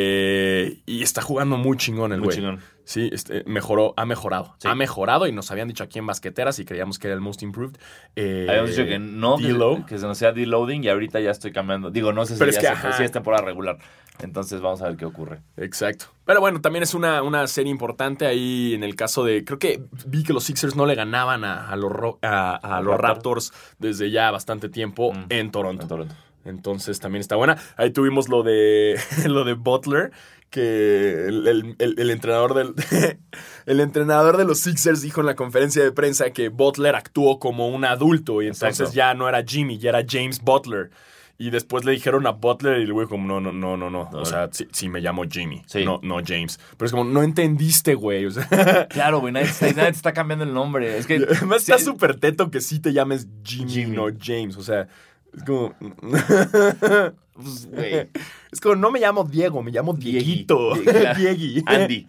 [0.00, 2.36] Eh, y está jugando muy chingón el Muy güey.
[2.38, 2.60] chingón.
[2.84, 4.54] Sí, este, mejoró, ha mejorado.
[4.58, 4.68] Sí.
[4.68, 7.42] Ha mejorado y nos habían dicho aquí en Basqueteras y creíamos que era el most
[7.42, 7.76] improved.
[8.14, 11.50] Eh, Habíamos dicho que no, que, que se nos sea deloading y ahorita ya estoy
[11.52, 11.90] cambiando.
[11.90, 13.78] Digo, no sé si, Pero es ya que, se- si es temporada regular.
[14.20, 15.40] Entonces vamos a ver qué ocurre.
[15.56, 16.06] Exacto.
[16.24, 19.44] Pero bueno, también es una, una serie importante ahí en el caso de.
[19.44, 21.92] Creo que vi que los Sixers no le ganaban a, a los,
[22.22, 23.50] a, a los Raptors.
[23.50, 25.24] Raptors desde ya bastante tiempo Mm.
[25.30, 25.82] en Toronto.
[25.82, 26.14] En Toronto.
[26.46, 27.56] Entonces también está buena.
[27.76, 30.12] Ahí tuvimos lo de lo de Butler,
[30.50, 32.74] que el, el- el- el entrenador del
[33.66, 37.68] el entrenador de los Sixers dijo en la conferencia de prensa que Butler actuó como
[37.68, 38.94] un adulto y entonces Exacto.
[38.94, 40.90] ya no era Jimmy, ya era James Butler.
[41.38, 44.08] Y después le dijeron a Butler y el güey como, no, no, no, no, no.
[44.14, 45.84] O sea, sí, sí me llamo Jimmy, Sí.
[45.84, 46.58] no, no James.
[46.78, 48.24] Pero es como, no entendiste, güey.
[48.24, 48.48] O sea,
[48.88, 50.96] Claro, güey, nadie, nadie te está cambiando el nombre.
[50.96, 51.16] Es que.
[51.16, 53.96] además está súper teto que sí te llames Jimmy, Jimmy.
[53.96, 54.56] no James.
[54.56, 54.88] O sea,
[55.36, 55.74] es como...
[57.34, 58.08] pues, güey,
[58.50, 60.18] Es como, no me llamo Diego, me llamo Diegui.
[60.18, 60.74] Dieguito.
[61.16, 61.62] Diegui.
[61.66, 62.08] Andy.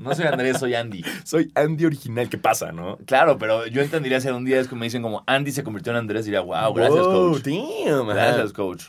[0.00, 1.04] No soy Andrés, soy Andy.
[1.24, 2.28] Soy Andy original.
[2.28, 2.98] ¿Qué pasa, no?
[3.06, 5.92] Claro, pero yo entendería si un día es que me dicen como Andy se convirtió
[5.92, 7.42] en Andrés, diría, wow, gracias, Wow, coach.
[7.44, 8.06] damn.
[8.08, 8.84] Gracias, coach.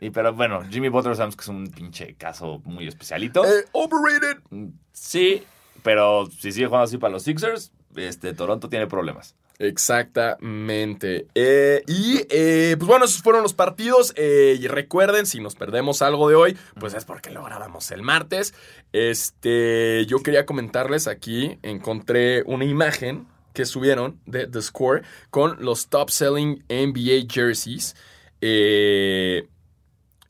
[0.00, 3.44] Y pero bueno, Jimmy Butler sabemos que es un pinche caso muy especialito.
[3.44, 4.38] Eh, overrated.
[4.50, 5.42] Mm, Sí,
[5.82, 9.34] pero si sigue jugando así para los Sixers, este Toronto tiene problemas.
[9.60, 11.26] Exactamente.
[11.34, 14.14] Eh, y eh, pues bueno, esos fueron los partidos.
[14.16, 18.00] Eh, y recuerden, si nos perdemos algo de hoy, pues es porque lo grabamos el
[18.00, 18.54] martes.
[18.92, 25.88] Este, yo quería comentarles aquí, encontré una imagen que subieron de The Score con los
[25.88, 27.94] top selling NBA jerseys.
[28.40, 29.46] El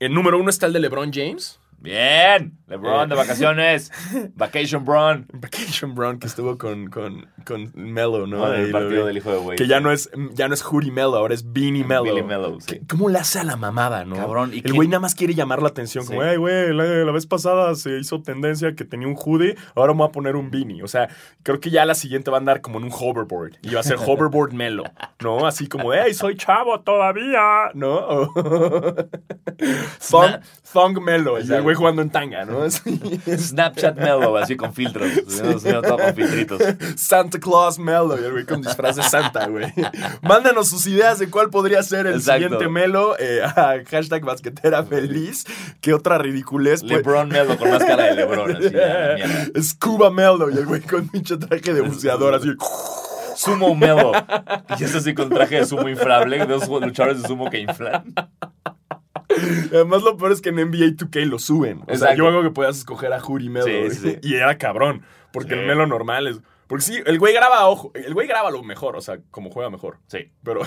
[0.09, 1.60] número uno está el de LeBron James.
[1.81, 3.09] Bien, LeBron Eh.
[3.09, 3.91] de vacaciones,
[4.37, 5.27] Vacation Bron.
[5.33, 8.45] Vacation Brown que estuvo con, con, con Melo, ¿no?
[8.45, 9.57] Ahí el partido del hijo de Wade.
[9.57, 12.03] Que ya no es, ya no es Hoodie Melo, ahora es Beanie Melo.
[12.03, 12.81] Billy Mello, sí.
[12.87, 14.17] ¿Cómo le hace a la mamada, no?
[14.17, 16.05] Cabrón, ¿y el güey nada más quiere llamar la atención.
[16.05, 19.95] Como, ay, güey, la, la vez pasada se hizo tendencia que tenía un hoodie, ahora
[19.95, 20.83] me voy a poner un beanie.
[20.83, 21.09] O sea,
[21.43, 23.53] creo que ya la siguiente va a andar como en un hoverboard.
[23.63, 24.85] Y va a ser hoverboard Melo,
[25.21, 25.47] ¿no?
[25.47, 28.29] Así como, hey, soy chavo todavía, ¿no?
[30.11, 30.41] thong,
[30.73, 31.39] thong Melo.
[31.39, 31.70] Y el Exacto.
[31.71, 32.63] Güey jugando en tanga, ¿no?
[32.63, 32.99] Así.
[33.27, 35.09] Snapchat Mello, así con filtros.
[35.27, 36.61] subiendo- subiendo todo con filtritos.
[36.97, 39.73] Santa Claus Melo y el güey con disfraz de Santa, güey.
[40.23, 42.43] Mándanos sus ideas de cuál podría ser el Exacto.
[42.43, 43.17] siguiente Melo.
[43.19, 45.45] eh, a hashtag basquetera feliz.
[45.81, 46.81] ¿Qué otra ridiculez?
[46.81, 49.63] Pues, LeBron Mello con más cara de LeBron, así, la mierda.
[49.63, 52.49] Scuba Melo y el güey con pinche traje de buceador así.
[53.37, 54.13] Sumo Mello.
[54.79, 58.13] Y es así con traje de sumo inflable, de esos luchadores de sumo que inflan.
[59.73, 61.79] Además, lo peor es que en NBA 2K lo suben.
[61.83, 62.17] O sea, Exacto.
[62.17, 63.67] yo hago que puedas escoger a Juri Melo.
[63.67, 64.19] Sí, sí, sí.
[64.23, 65.03] Y era cabrón.
[65.33, 66.41] Porque el Melo normal es.
[66.67, 69.71] Porque sí, el güey graba, ojo, el güey graba lo mejor, o sea, como juega
[69.71, 69.99] mejor.
[70.07, 70.31] Sí.
[70.45, 70.61] Pero,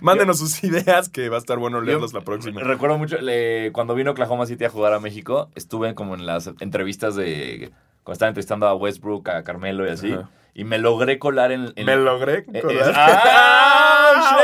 [0.00, 2.62] mándenos sus ideas que va a estar bueno leerlos la próxima.
[2.62, 6.50] Recuerdo mucho, le- cuando vino Oklahoma City a jugar a México, estuve como en las
[6.60, 7.70] entrevistas de...
[8.04, 10.12] Cuando estaba entrevistando a Westbrook, a Carmelo y así.
[10.12, 10.30] Ajá.
[10.54, 11.74] Y me logré colar en...
[11.76, 12.92] en- Me logré eh, eh, colar.
[12.96, 14.36] ¡Ah!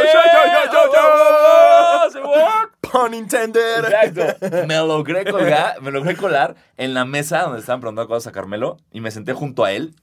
[2.97, 3.85] Pun intended.
[3.85, 4.67] Exacto.
[4.67, 8.79] Me logré colgar, me logré colar en la mesa donde estaban preguntando cosas a Carmelo
[8.91, 9.95] y me senté junto a él.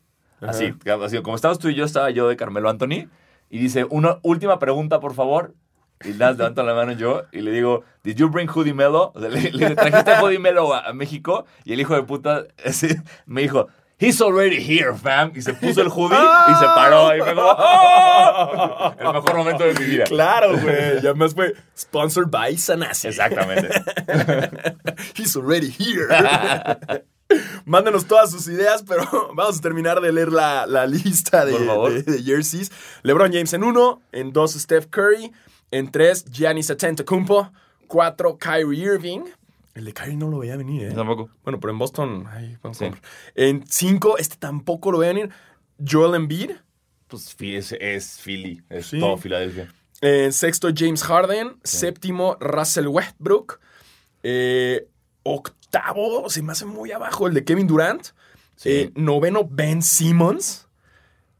[0.41, 3.07] Así, así, como estabas tú y yo, estaba yo de Carmelo Anthony.
[3.49, 5.55] Y dice, una última pregunta, por favor.
[6.03, 9.11] Y nada, levanto la mano yo y le digo, ¿Did you bring Hoodie Melo?
[9.15, 11.45] O sea, le, le trajiste a Hoodie Melo a, a México.
[11.63, 12.43] Y el hijo de puta
[13.25, 13.69] me dijo,
[14.05, 15.31] He's already here, fam.
[15.35, 17.15] Y se puso el hoodie y se paró.
[17.15, 18.93] Y fue como, ¡Oh!
[18.99, 20.03] El mejor momento de mi vida.
[20.05, 20.95] Claro, güey.
[20.95, 23.07] Y además fue sponsored by Sanasi.
[23.07, 23.69] Exactamente.
[25.15, 26.07] He's already here.
[27.65, 32.21] Mándenos todas sus ideas, pero vamos a terminar de leer la, la lista de- de
[32.23, 32.71] jerseys.
[33.03, 35.31] LeBron James en uno, en dos Steph Curry,
[35.71, 37.51] en tres Giannis Antetokounmpo,
[37.87, 39.21] cuatro Kyrie Irving,
[39.73, 40.89] El de Kyrie no lo veía venir, ¿eh?
[40.89, 41.29] Yo tampoco.
[41.43, 42.85] Bueno, pero en Boston, ay, vamos Sí.
[42.85, 43.01] a ver.
[43.35, 45.29] En 5, este tampoco lo veía venir.
[45.85, 46.51] Joel Embiid.
[47.07, 48.99] Pues es, es Philly, es Sí.
[48.99, 49.73] todo Filadelfia.
[50.01, 51.55] En sexto, James Harden.
[51.63, 53.59] Séptimo, Russell Westbrook.
[54.21, 54.87] Eh,
[55.23, 58.07] octavo, se me hace muy abajo, el de Kevin Durant.
[58.65, 60.67] Eh, noveno, Ben Simmons.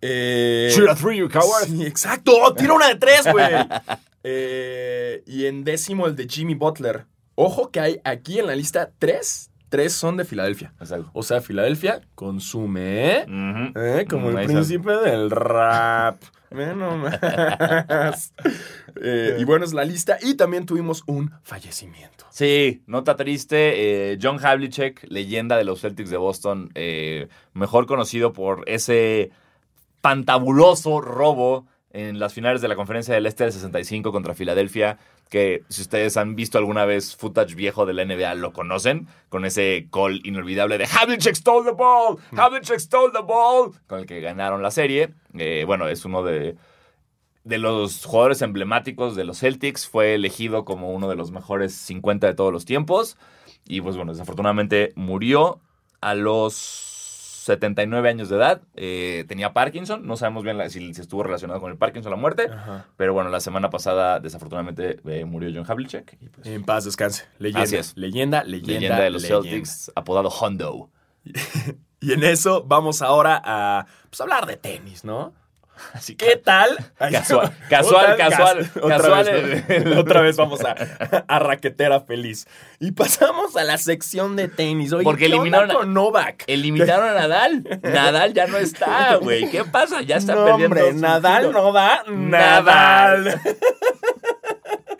[0.01, 1.65] Eh, Shoot a three, you coward.
[1.67, 2.53] Sí, exacto.
[2.55, 3.45] Tira una de tres, güey.
[4.25, 7.05] Eh, y en décimo, el de Jimmy Butler.
[7.35, 9.49] Ojo que hay aquí en la lista tres.
[9.69, 10.73] Tres son de Filadelfia.
[10.79, 11.09] Exacto.
[11.13, 13.25] O sea, Filadelfia consume, ¿eh?
[13.75, 14.05] ¿Eh?
[14.07, 16.21] Como el príncipe del rap.
[16.51, 17.19] Ve nomás.
[19.01, 20.19] Eh, y bueno, es la lista.
[20.21, 22.25] Y también tuvimos un fallecimiento.
[22.29, 24.11] Sí, nota triste.
[24.13, 29.31] eh, John Havlicek, leyenda de los Celtics de Boston, eh, mejor conocido por ese
[30.01, 34.97] pantabuloso robo en las finales de la Conferencia del Este del 65 contra Filadelfia,
[35.29, 39.45] que si ustedes han visto alguna vez footage viejo de la NBA, lo conocen, con
[39.45, 44.21] ese call inolvidable de Havlicek stole the ball, Havlicek stole the ball, con el que
[44.21, 45.13] ganaron la serie.
[45.37, 46.55] Eh, bueno, es uno de,
[47.43, 52.27] de los jugadores emblemáticos de los Celtics, fue elegido como uno de los mejores 50
[52.27, 53.17] de todos los tiempos.
[53.65, 55.61] Y pues bueno, desafortunadamente murió
[56.01, 56.92] a los
[57.43, 58.61] 79 años de edad.
[58.75, 62.17] Eh, tenía Parkinson, no sabemos bien la- si, si estuvo relacionado con el Parkinson la
[62.17, 62.47] muerte.
[62.51, 62.85] Ajá.
[62.95, 66.17] Pero bueno, la semana pasada desafortunadamente eh, murió John Havlicek.
[66.21, 67.25] Y pues, En paz descanse.
[67.39, 67.63] Leyenda.
[67.63, 67.97] Así es.
[67.97, 68.73] Leyenda, leyenda.
[68.73, 69.43] leyenda de los leyenda.
[69.43, 70.89] Celtics, apodado Hondo.
[71.99, 75.33] Y en eso vamos ahora a pues, hablar de tenis, ¿no?
[75.93, 76.77] Así ¿Qué tal?
[76.97, 79.99] Casual, casual, Otra- casual, cas- Otra, casual vez, el- ¿no?
[80.01, 80.75] Otra vez vamos a,
[81.27, 82.47] a raquetera feliz.
[82.79, 84.93] Y pasamos a la sección de tenis.
[84.93, 86.43] Oye, Porque ¿qué onda eliminaron a- con Novak?
[86.47, 87.79] Eliminaron a Nadal.
[87.83, 89.49] Nadal ya no está, güey.
[89.49, 90.01] ¿Qué pasa?
[90.01, 90.65] Ya está no, perdiendo.
[90.79, 93.23] hombre, Nadal no da Nadal.
[93.25, 93.41] Nadal.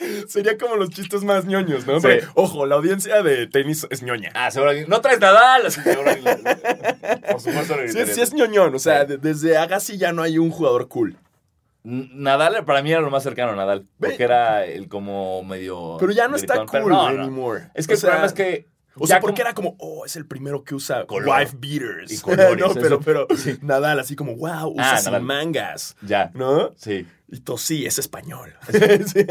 [0.27, 1.99] Sería como los chistes más ñoños, ¿no?
[1.99, 2.07] Sí.
[2.07, 4.31] Pero, ojo, la audiencia de tenis es ñoña.
[4.33, 4.71] Ah, seguro.
[4.87, 5.63] No traes Nadal.
[7.31, 7.75] Por supuesto.
[7.87, 11.17] Sí, sí es ñoñón, o sea, de- desde Agassi ya no hay un jugador cool.
[11.85, 13.85] Nadal para mí era lo más cercano a Nadal.
[13.99, 15.97] Porque era el como medio.
[15.99, 17.21] Pero ya no está gritón, cool no, no.
[17.23, 17.69] anymore.
[17.73, 18.67] Es que O el sea, problema es que.
[18.95, 21.39] O sea, porque como- era como, oh, es el primero que usa Color.
[21.39, 22.11] wife beaters.
[22.11, 23.27] Y colores, no, pero,
[23.61, 25.23] Nadal así como, wow, usa Ah, sin Nadal.
[25.23, 25.95] mangas.
[26.01, 26.31] Ya.
[26.35, 26.73] ¿No?
[26.77, 27.07] Sí.
[27.31, 28.53] Y tú sí, es español.
[28.71, 29.25] Sí.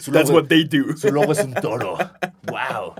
[0.00, 0.96] Su That's logo- what they do.
[0.96, 1.98] Su logo es un toro.
[2.44, 2.94] wow.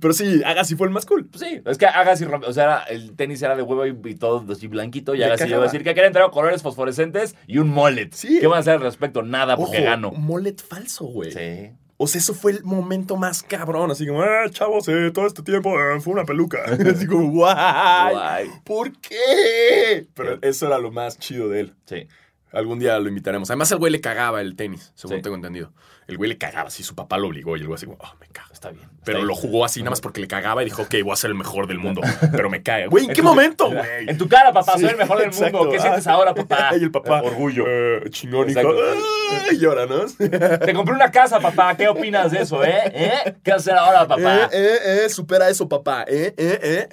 [0.00, 1.26] Pero sí, Agassi fue el más cool.
[1.26, 4.66] Pues sí, es que Agassi o sea, el tenis era de huevo y, todo así
[4.66, 8.10] blanquito, y Agassi iba a decir que quería entrar colores fosforescentes y un mullet.
[8.12, 8.38] Sí.
[8.40, 9.22] ¿Qué van a hacer al respecto?
[9.22, 10.10] Nada, Ojo, porque gano.
[10.12, 11.32] mullet falso, güey.
[11.32, 11.70] Sí.
[12.02, 13.90] O sea, eso fue el momento más cabrón.
[13.90, 16.64] Así como, ah, chavos, eh, todo este tiempo eh, fue una peluca.
[16.94, 18.14] así como, guay.
[18.14, 18.50] Guay.
[18.64, 20.06] ¿Por qué?
[20.14, 21.74] Pero eso era lo más chido de él.
[21.84, 22.08] Sí.
[22.52, 23.50] Algún día lo invitaremos.
[23.50, 25.22] Además, el güey le cagaba el tenis, según Sí.
[25.22, 25.74] tengo entendido.
[26.06, 28.16] El güey le cagaba así, su papá lo obligó y el güey así como, oh,
[28.18, 28.48] me caga.
[28.60, 28.90] Está bien.
[29.04, 31.30] Pero lo jugó así nada más porque le cagaba y dijo, ok, voy a ser
[31.30, 32.02] el mejor del mundo.
[32.30, 32.88] Pero me caga.
[32.88, 34.06] Güey, ¿en En qué momento, güey?
[34.06, 35.56] En tu cara, papá, Sí, soy el mejor del exacto.
[35.56, 35.72] mundo.
[35.72, 36.72] ¿Qué sientes Ah, ahora, papá?
[36.78, 37.22] Y el papá.
[37.22, 37.64] Orgullo.
[37.66, 38.02] eh.
[38.04, 38.76] Exacto.
[38.78, 40.00] Ah, Y llora, ¿no?
[40.58, 41.74] Te compré una casa, papá.
[41.74, 42.82] ¿Qué opinas de eso, eh?
[42.92, 43.34] ¿Eh?
[43.42, 44.36] ¿Qué hacer ahora, papá?
[44.36, 46.04] Eh, eh, eh, supera eso, papá.
[46.06, 46.88] Eh, eh, eh.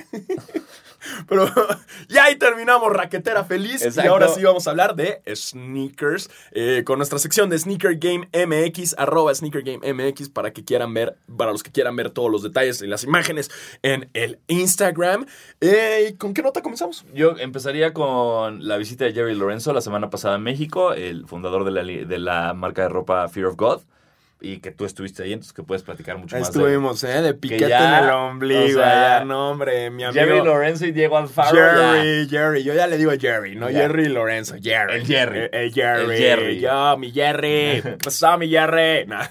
[1.27, 1.49] Pero
[2.07, 3.85] ya ahí terminamos Raquetera Feliz.
[3.95, 6.29] Y ahora sí vamos a hablar de sneakers.
[6.51, 10.93] eh, con nuestra sección de Sneaker Game MX, arroba Sneaker Game MX, para que quieran
[10.93, 15.25] ver, para los que quieran ver todos los detalles y las imágenes en el Instagram.
[15.61, 17.05] Eh, ¿y ¿Con qué nota comenzamos?
[17.13, 21.63] Yo empezaría con la visita de Jerry Lorenzo la semana pasada en México, el fundador
[21.63, 23.81] de la, de la marca de ropa Fear of God,
[24.39, 27.21] y que tú estuviste ahí, entonces que puedes platicar mucho Ahí más estuvimos, ¿eh?
[27.21, 28.65] De piquete ya, en el ombligo.
[28.65, 30.25] o sea, ya, no, hombre, mi amigo.
[30.25, 31.55] Jerry Lorenzo y Diego Alfaro.
[31.55, 31.93] ya.
[31.93, 33.79] Jerry, Jerry, yo ya le digo Jerry, no Ya.
[33.79, 34.95] Jerry Lorenzo, Jerry.
[34.95, 35.39] El Jerry.
[35.39, 36.03] El, el Jerry.
[36.03, 36.59] El Jerry.
[36.59, 37.81] Yo, mi Jerry.
[37.83, 39.05] ¿Qué pasó, mi Jerry?
[39.07, 39.25] Nah.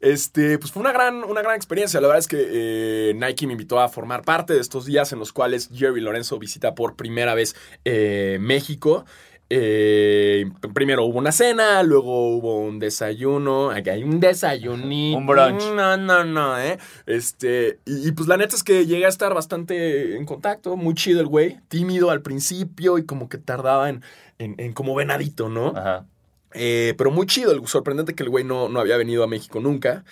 [0.00, 2.00] Este, pues fue una gran, una gran experiencia.
[2.00, 5.18] La verdad es que eh, Nike me invitó a formar parte de estos días en
[5.18, 9.04] los cuales Jerry Lorenzo visita por primera vez eh, México.
[9.48, 13.70] Eh, primero hubo una cena, luego hubo un desayuno.
[13.70, 15.18] Aquí hay un desayunito.
[15.18, 15.62] Un brunch.
[15.74, 16.78] No, no, no, ¿eh?
[17.06, 20.94] Este, y, y, pues la neta es que llegué a estar bastante en contacto, muy
[20.94, 24.02] chido el güey, tímido al principio y como que tardaba en,
[24.38, 25.68] en, en como venadito, ¿no?
[25.76, 26.06] Ajá.
[26.58, 30.04] Eh, pero muy chido, sorprendente que el güey no, no había venido a México nunca.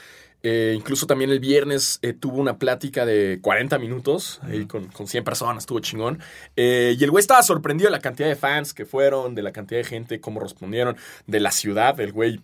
[0.46, 5.07] Eh, incluso también el viernes eh, tuvo una plática de 40 minutos ahí con, con
[5.07, 6.20] 100 personas, estuvo chingón.
[6.54, 9.52] Eh, y el güey estaba sorprendido de la cantidad de fans que fueron, de la
[9.52, 11.98] cantidad de gente, cómo respondieron, de la ciudad.
[11.98, 12.40] El güey,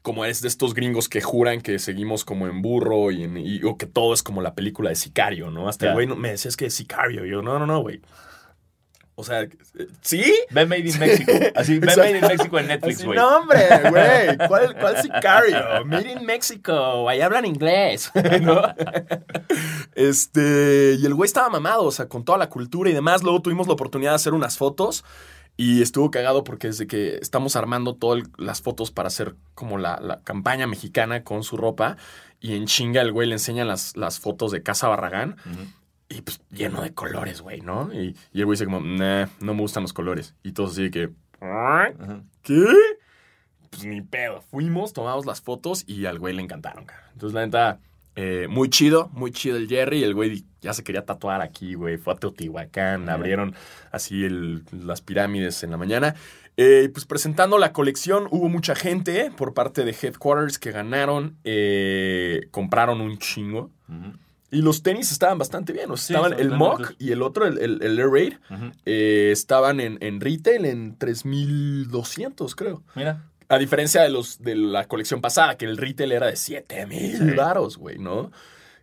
[0.00, 3.62] como es de estos gringos que juran que seguimos como en burro y, en- y-
[3.62, 5.68] o que todo es como la película de Sicario, ¿no?
[5.68, 7.26] Hasta el güey me decía es que es Sicario.
[7.26, 8.00] Y yo, no, no, no, güey.
[9.14, 9.46] O sea,
[10.00, 10.24] ¿sí?
[10.50, 11.32] Ve Made in Mexico.
[11.54, 13.18] Así, ve Made in Mexico en Netflix, güey.
[13.18, 13.60] no, hombre,
[13.90, 14.36] güey.
[14.48, 15.84] ¿Cuál, ¿Cuál sicario?
[15.84, 17.08] Made in Mexico.
[17.08, 18.10] Ahí hablan inglés.
[18.40, 18.62] ¿No?
[19.94, 20.96] Este.
[20.98, 23.22] Y el güey estaba mamado, o sea, con toda la cultura y demás.
[23.22, 25.04] Luego tuvimos la oportunidad de hacer unas fotos.
[25.54, 29.98] Y estuvo cagado porque desde que estamos armando todas las fotos para hacer como la,
[30.00, 31.98] la campaña mexicana con su ropa.
[32.40, 35.36] Y en chinga el güey le enseña las, las fotos de Casa Barragán.
[35.44, 35.66] Ujú.
[36.14, 37.90] Y pues lleno de colores, güey, ¿no?
[37.92, 40.34] Y, y el güey dice como, nah, no me gustan los colores.
[40.42, 41.10] Y todos así de que.
[42.42, 42.64] ¿qué?
[43.70, 44.42] Pues ni pedo.
[44.42, 47.08] Fuimos, tomamos las fotos y al güey le encantaron, cara.
[47.14, 47.78] Entonces, la neta,
[48.16, 50.00] eh, muy chido, muy chido el Jerry.
[50.00, 51.96] Y el güey ya se quería tatuar aquí, güey.
[51.96, 53.14] Fue a Teotihuacán, Ajá.
[53.14, 53.54] abrieron
[53.90, 56.14] así el- las pirámides en la mañana.
[56.58, 62.42] Eh, pues presentando la colección, hubo mucha gente por parte de Headquarters que ganaron, eh,
[62.50, 63.70] compraron un chingo.
[63.88, 64.18] Ujú.
[64.52, 65.90] Y los tenis estaban bastante bien.
[65.90, 66.50] O sea, Sí, estaban el.
[66.52, 68.34] Mock y el otro, el, el, el Air Raid,
[68.86, 72.82] eh, estaban en, en retail en 3200, creo.
[72.94, 73.24] Mira.
[73.48, 77.30] A diferencia de los de la colección pasada, que el retail era de 7000 Sí.
[77.36, 78.30] varos, güey, ¿no?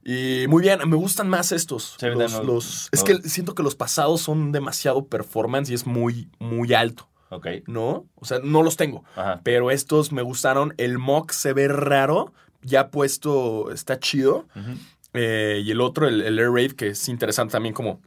[0.03, 1.95] Y muy bien, me gustan más estos.
[1.99, 5.86] Sí, los, no, los- es que siento que los pasados son demasiado performance y es
[5.86, 7.47] muy, muy alto, Ok.
[7.67, 8.05] ¿no?
[8.15, 9.03] O sea, no los tengo.
[9.15, 9.41] Ajá.
[9.43, 10.74] Pero estos me gustaron.
[10.78, 12.34] El mock se ve raro.
[12.61, 14.45] Ya puesto, está chido.
[14.55, 14.78] Ujú.
[15.14, 18.01] Eh, y el otro, el, el Air Raid, que es interesante también como...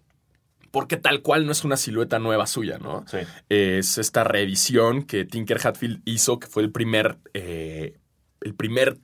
[0.71, 3.05] Porque tal cual no es una silueta nueva suya, ¿no?
[3.07, 3.19] Sí.
[3.51, 7.19] Es esta reedición que Tinker Hatfield hizo, que fue el primer...
[7.35, 7.99] eh,
[8.41, 8.99] el primer...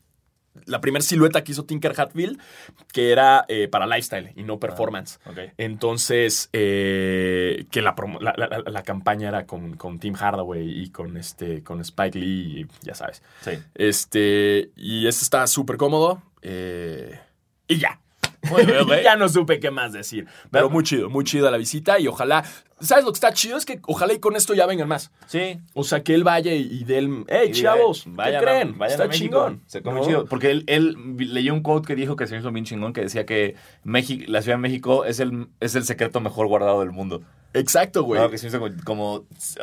[0.64, 2.40] La primera silueta que hizo Tinker Hatfield,
[2.92, 5.20] que era eh, para lifestyle y no performance.
[5.26, 5.38] Ok.
[5.56, 11.16] Entonces, eh, que la, la, la- la campaña era con, con Tim Hardaway y con,
[11.16, 13.22] este, con Spike Lee, y ya sabes.
[13.42, 13.52] Sí.
[13.76, 16.22] Este, y este está súper cómodo.
[16.42, 17.20] eh,
[17.68, 18.00] y ya.
[18.42, 19.02] Bien, güey.
[19.04, 20.26] ya no supe qué más decir.
[20.50, 20.74] Pero Bueno.
[20.74, 22.44] muy chido, muy chido la visita y ojalá.
[22.80, 23.58] ¿Sabes lo que está chido?
[23.58, 25.10] Es que ojalá y con esto ya vengan más.
[25.26, 25.58] Sí.
[25.74, 27.24] O sea, que él vaya y, y dé el.
[27.26, 28.04] ¡Hey, Y chavos!
[28.04, 28.78] diga, ¿Qué vayan a- creen?
[28.78, 29.62] vayan está chingón.
[29.66, 30.06] Se come ¿no?
[30.06, 30.24] chido.
[30.26, 33.26] Porque él, él leyó un quote que dijo que se hizo bien chingón, que decía
[33.26, 37.22] que México, la Ciudad de México es el, es el secreto mejor guardado del mundo.
[37.52, 38.20] Exacto, güey.
[38.20, 39.14] No, que se hizo como, como,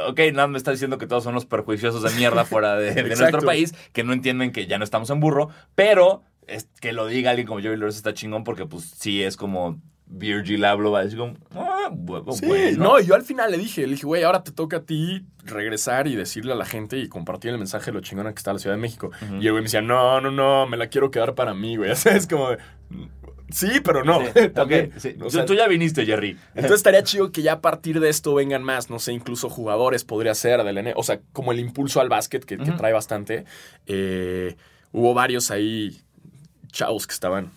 [0.09, 3.41] ok, nada me está diciendo que todos son los perjuiciosos de mierda fuera de, nuestro
[3.43, 7.31] país, que no entienden que ya no estamos en burro, pero es, que lo diga
[7.31, 11.03] alguien como Jerry Lawrence está chingón porque pues sí es como Virgil Abloh va a
[11.03, 12.83] decir como, ah, bu- Sí, bueno.
[12.83, 15.25] no, y yo al final le dije, le dije, güey, ahora te toca a ti
[15.43, 18.53] regresar y decirle a la gente y compartir el mensaje de lo chingona que está
[18.53, 19.09] la Ciudad de México.
[19.23, 19.35] Ujú.
[19.41, 21.89] Y el güey me decía, no, no, no, me la quiero quedar para mí, güey.
[22.05, 22.49] Es como,
[23.49, 24.19] sí, pero no.
[24.21, 24.91] Sí, También.
[24.93, 25.15] ok, sí.
[25.19, 26.37] O Tú- sea, tú ya viniste, Jerry.
[26.53, 30.03] Entonces estaría chido que ya a partir de esto vengan más, no sé, incluso jugadores
[30.03, 33.45] podría ser del N, o sea, como el impulso al básquet que, trae bastante.
[33.87, 34.55] Eh,
[34.91, 35.99] hubo varios ahí
[36.75, 37.51] chavos que estaban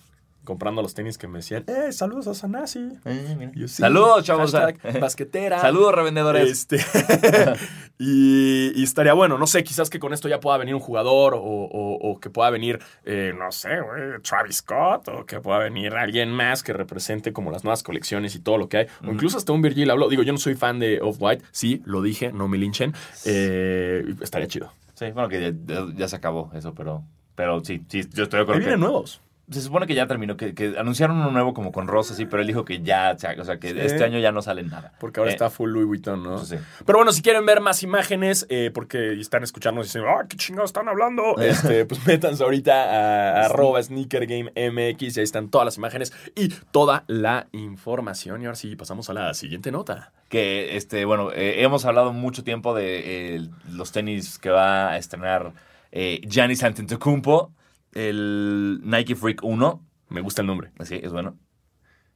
[0.45, 2.89] comprando los tenis que me decían, eh, saludos a Sanasi.
[3.05, 4.53] Eh, sí, Saludos, chavos.
[4.53, 5.61] hashtag basquetera.
[5.61, 6.49] Saludos, revendedores.
[6.51, 6.79] Este,
[7.99, 11.35] y, y estaría bueno, no sé, quizás que con esto ya pueda venir un jugador
[11.35, 15.59] o, o- o que pueda venir, eh, no sé, güey, Travis Scott o que pueda
[15.59, 18.87] venir alguien más que represente como las nuevas colecciones y todo lo que hay.
[19.07, 20.09] O incluso hasta un Virgil habló.
[20.09, 22.95] Digo, yo no soy fan de Off-White, sí, lo dije, no me linchen.
[23.27, 24.73] Eh, estaría chido.
[24.95, 27.05] Sí, bueno, que ya, ya se acabó eso, pero,
[27.39, 28.55] pero sí, sí, yo estoy de acuerdo.
[28.61, 29.21] que- vienen nuevos.
[29.51, 32.43] se supone que ya terminó, que, que anunciaron uno nuevo como con Rosa, sí, pero
[32.43, 33.79] él dijo que ya, o sea, que Sí.
[33.81, 34.93] este año ya no sale nada.
[35.01, 36.45] Porque ahora Eh, está full Louis Vuitton, ¿no?
[36.45, 36.57] sí.
[36.85, 40.37] Pero bueno, si quieren ver más imágenes, eh, porque están escuchándonos y dicen, ¡ah, qué
[40.37, 41.23] chingados están hablando!
[41.41, 45.79] este, pues métanse ahorita a, a arroba Sneaker Game MX y ahí están todas las
[45.79, 48.43] imágenes y toda la información.
[48.43, 50.13] Y ahora sí, pasamos a la siguiente nota.
[50.29, 54.99] Que, este, bueno, eh, hemos hablado mucho tiempo de eh, los tenis que va a
[54.99, 55.53] estrenar
[55.93, 57.53] eh, Giannis Antetokounmpo,
[57.93, 59.85] el Nike Freak 1.
[60.11, 60.71] Me gusta el nombre.
[60.85, 61.39] Sí, es bueno.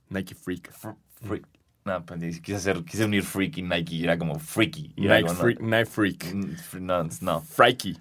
[0.09, 0.73] Nike Freak.
[0.73, 0.97] Fr-
[1.27, 1.47] Freak.
[1.85, 4.93] No, pues, quise, hacer, quise unir Freak y Nike y era como Freaky.
[4.95, 5.41] y Nike algo, ¿no?
[5.41, 5.61] Freak.
[5.61, 6.33] Nike Freak.
[6.35, 6.55] Mm,
[6.87, 7.41] No, no.
[7.43, 7.99] Frankie.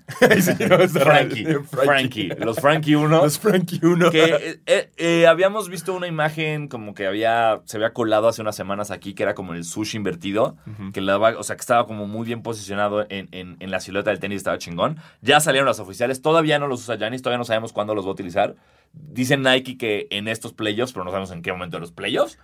[0.90, 1.46] Frankie.
[1.70, 2.30] Frankie.
[2.40, 3.08] Los Frankie 1.
[3.24, 4.12] Los Frankie 1.
[4.12, 8.42] Que eh, eh, eh, habíamos visto una imagen como que había se había colado hace
[8.42, 10.58] unas semanas aquí, que era como el sushi invertido,
[10.94, 14.12] que la o sea, que estaba como muy bien posicionado en, en- en la silueta
[14.12, 14.98] del tenis, estaba chingón.
[15.22, 18.10] Ya salieron las oficiales, todavía no los usa Giannis, todavía no sabemos cuándo los va
[18.10, 18.56] a utilizar.
[18.94, 22.38] Dicen Nike que en estos playoffs, pero no sabemos en qué momento de los playoffs.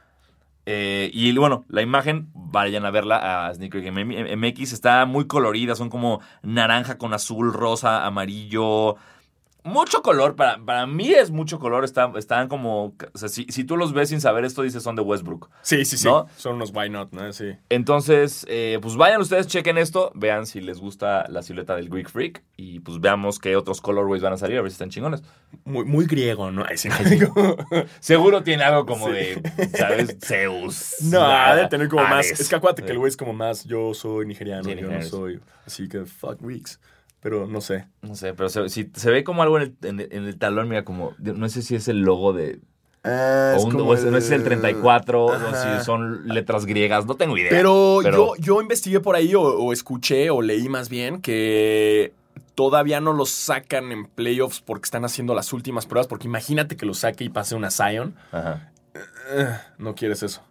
[0.69, 5.75] Eh, y bueno, la imagen, vayan a verla a Sneaker Game MX, está muy colorida,
[5.75, 8.97] son como naranja con azul, rosa, amarillo,
[9.67, 10.35] mucho color.
[10.35, 11.83] Para, para mí es mucho color.
[11.83, 12.95] Están, están como.
[13.13, 15.49] O sea, si, si tú los ves sin saber esto, dices son de Westbrook.
[15.61, 16.07] Sí, sí, sí.
[16.07, 16.27] ¿No?
[16.37, 17.31] Son unos why not, ¿no?
[17.33, 17.55] Sí.
[17.69, 22.09] Entonces, eh, pues vayan ustedes, chequen esto, vean si les gusta la silueta del Greek
[22.09, 25.23] Freak y pues veamos qué otros colorways van a salir, a ver si están chingones.
[25.65, 26.65] Muy, muy griego, ¿no?
[26.67, 26.89] Ay, sí,
[27.99, 29.41] Seguro tiene algo como de,
[29.77, 30.17] ¿sabes?
[30.23, 30.95] Zeus.
[31.03, 32.31] No, nada, debe tener como más.
[32.31, 33.65] Es que acuérdate que el güey es como más.
[33.65, 35.39] Yo soy nigeriano, yo no soy.
[35.65, 36.79] Así que fuck Greeks.
[37.29, 37.87] Pero no sé.
[38.01, 40.37] No sé, pero se, si- se ve como algo en el, en el- en el
[40.37, 42.61] talón, mira, como, no sé si es el logo de,
[43.03, 47.37] o, un- o es- no es el 34, o si son letras griegas, no tengo
[47.37, 47.49] idea.
[47.49, 52.13] Pero, Pero- yo, yo investigué por ahí o, o escuché o leí más bien que
[52.55, 56.07] todavía no los sacan en playoffs porque están haciendo las últimas pruebas.
[56.07, 58.15] Porque imagínate que lo saque y pase una Zion.
[58.31, 58.71] Ajá.
[58.95, 59.49] Eh,
[59.79, 60.41] no quieres eso.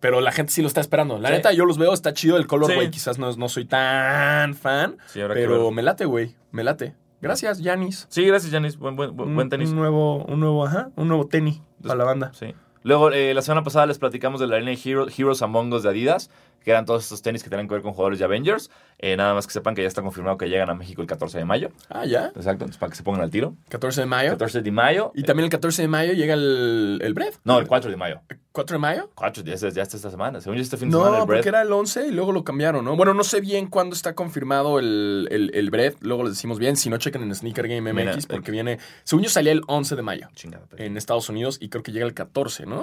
[0.00, 1.18] Pero la gente sí lo está esperando.
[1.18, 1.34] La Sí.
[1.34, 2.74] neta, yo los veo, está chido el color, Sí.
[2.76, 2.90] güey.
[2.90, 4.96] Quizás no, no soy tan fan.
[5.06, 6.34] Sí, pero me late, güey.
[6.52, 6.94] Me late.
[7.20, 8.06] Gracias, Yanis.
[8.10, 8.76] Sí, gracias, Janis.
[8.78, 9.70] Buen, buen, buen, buen tenis.
[9.70, 12.30] Un nuevo, un nuevo, ajá, un nuevo tenis para la banda.
[12.32, 12.54] Sí.
[12.88, 15.90] Luego, eh, la semana pasada les platicamos de la línea Hero- Heroes Among Us de
[15.90, 16.30] Adidas,
[16.64, 18.70] que eran todos estos tenis que tenían que ver con jugadores de Avengers.
[18.98, 21.36] Eh, nada más que sepan que ya está confirmado que llegan a México el 14
[21.38, 21.68] de mayo.
[21.90, 22.26] Ah, ya.
[22.28, 23.54] Exacto, entonces para que se pongan al tiro.
[23.68, 24.30] 14 de mayo.
[24.30, 25.12] 14 de mayo.
[25.14, 27.14] Y también el 14 de mayo llega el, el.
[27.44, 28.20] No, el 4 de mayo.
[28.52, 29.10] 4 de mayo.
[29.14, 30.40] 4, ya, ya está esta semana.
[30.40, 31.38] Según yo, este fin de semana No, el Bread.
[31.40, 32.96] porque era el 11 y luego lo cambiaron, ¿no?
[32.96, 35.94] Bueno, no sé bien cuándo está confirmado el, el, el.
[36.00, 36.76] Luego les decimos bien.
[36.76, 38.78] Si no, chequen en Sneaker Game Mira, MX porque viene...
[39.04, 40.64] Según yo salía el 11 de mayo Chingada.
[40.68, 42.77] pero- en Estados Unidos y creo que llega el 14, ¿no?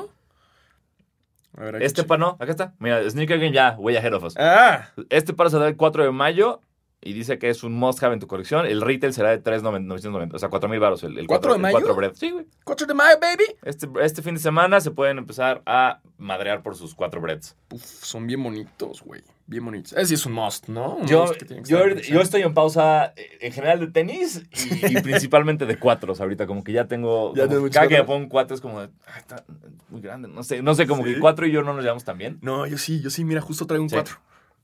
[1.57, 2.73] A ver, Este par no, acá está.
[2.79, 4.35] Mira, Sneaker Game ya, way ahead of us.
[4.37, 4.89] ¡Ah!
[5.09, 6.61] Este par será el 4 de mayo
[7.01, 8.65] y dice que es un must have en tu colección.
[8.65, 11.03] El retail será de 3,990, o sea, 4 mil baros.
[11.03, 11.77] El, el ¿Cuatro de el mayo?
[11.77, 12.13] 4 bread.
[12.15, 12.45] Sí, güey.
[12.63, 13.45] 4 de mayo, baby.
[13.63, 17.55] Este, este fin de semana se pueden empezar a madrear por sus 4 breads.
[17.71, 19.21] Uf, son bien bonitos, güey.
[19.47, 19.93] Bien bonitos.
[19.93, 20.95] Ese sí es un must, ¿no?
[20.95, 24.41] Un Yo, must que tiene que yo, estoy en pausa eh, en general de tenis
[24.51, 27.33] y, y principalmente de cuatros ahorita, como que ya tengo...
[27.35, 28.05] Ya como cada que me cuatro.
[28.07, 29.43] pongo un cuatro es como, de, "Ay, está
[29.89, 31.13] muy grande, no sé, no sé, como ¿Sí?
[31.13, 32.39] que cuatro y yo no nos llevamos tan bien.
[32.41, 33.95] No, yo sí, yo sí, mira, justo traigo un Sí.
[33.97, 34.15] 4.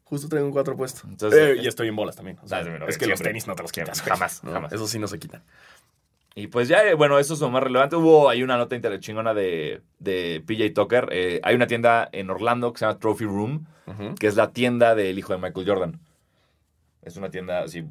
[0.06, 1.02] Justo traigo un 4 puesto.
[1.08, 2.38] Entonces, Eh, eh, y estoy en bolas también.
[2.44, 4.02] O sea, Ah, es que los tenis no te los quitas.
[4.02, 4.52] Jamás, ¿no?
[4.52, 4.74] jamás.
[4.74, 5.44] Eso sí no se quitan.
[6.34, 7.98] Y pues ya, eh, bueno, eso es lo más relevante.
[7.98, 11.10] Hubo ahí una nota inter- chingona de, de PJ Tucker.
[11.12, 13.66] Eh, hay una tienda en Orlando que se llama Trophy Room,
[14.18, 16.00] que es la tienda del hijo de Michael Jordan.
[17.02, 17.84] Es una tienda, si,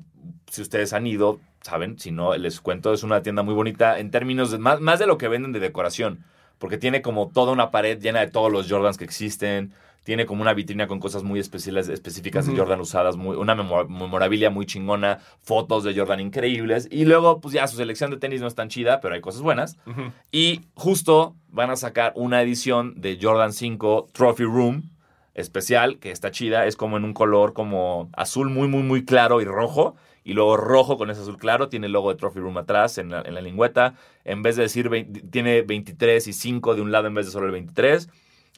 [0.50, 4.10] si ustedes han ido, saben, si no, les cuento, es una tienda muy bonita en
[4.10, 6.24] términos de más, más de lo que venden de decoración,
[6.58, 9.72] porque tiene como toda una pared llena de todos los Jordans que existen,
[10.04, 13.88] tiene como una vitrina con cosas muy especiales, específicas de Jordan usadas, muy, una memor-
[13.88, 18.40] memorabilia muy chingona, fotos de Jordan increíbles, y luego, pues ya su selección de tenis
[18.40, 19.76] no es tan chida, pero hay cosas buenas.
[20.32, 24.90] Y justo van a sacar una edición de Jordan 5 Trophy Room
[25.34, 26.66] especial, que está chida.
[26.66, 29.96] Es como en un color como azul muy, muy, muy claro y rojo.
[30.24, 31.68] Y luego rojo con ese azul claro.
[31.68, 33.94] Tiene el logo de Trophy Room atrás en la, en la lingüeta.
[34.24, 34.90] En vez de decir,
[35.30, 38.08] tiene 23 y 5 de un lado en vez de solo el 23.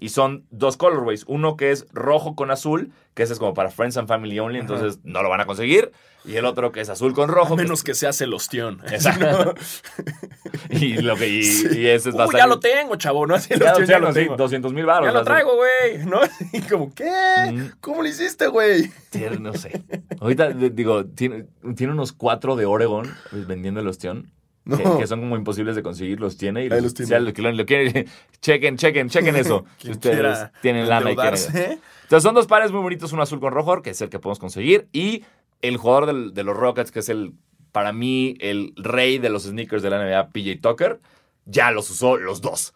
[0.02, 1.24] Y son dos colorways.
[1.28, 4.58] Uno que es rojo con azul, que ese es como para Friends and Family Only,
[4.58, 4.66] Ajá.
[4.74, 5.92] entonces no lo van a conseguir.
[6.24, 7.54] Y el otro que es azul con rojo.
[7.54, 8.80] A que menos que sea celostión.
[8.90, 9.54] Exacto.
[10.70, 11.66] y, lo que, y, Sí.
[11.80, 12.38] y ese es Uh, bastante.
[12.38, 13.34] ya lo tengo, chavo, ¿no?
[13.34, 14.36] Así Ya, ya lo tengo.
[14.36, 15.06] 200 mil baros.
[15.08, 16.20] Ya lo traigo, güey, ¿no?
[16.52, 17.10] Y como, ¿qué?
[17.52, 17.70] Mm.
[17.80, 18.90] ¿Cómo lo hiciste, güey?
[19.40, 19.82] No sé.
[20.20, 21.46] Ahorita digo, tiene,
[21.76, 24.32] tiene unos cuatro de Oregon pues, vendiendo el ostión.
[24.64, 24.76] No.
[24.76, 26.64] Que, que son como imposibles de conseguir, los tiene.
[26.64, 27.18] Y los, los tiene.
[27.20, 28.06] lo, lo- lo quieren,
[28.40, 29.64] chequen, chequen, chequen eso.
[29.78, 31.40] si ustedes tienen lana y quieren.
[32.02, 34.38] Entonces son dos pares muy bonitos, uno azul con rojo, que es el que podemos
[34.38, 34.88] conseguir.
[34.92, 35.24] Y
[35.62, 37.32] el jugador del- de los Rockets, que es el,
[37.72, 41.00] para mí, el rey de los sneakers de la NBA, PJ Tucker,
[41.46, 42.72] ya los usó los dos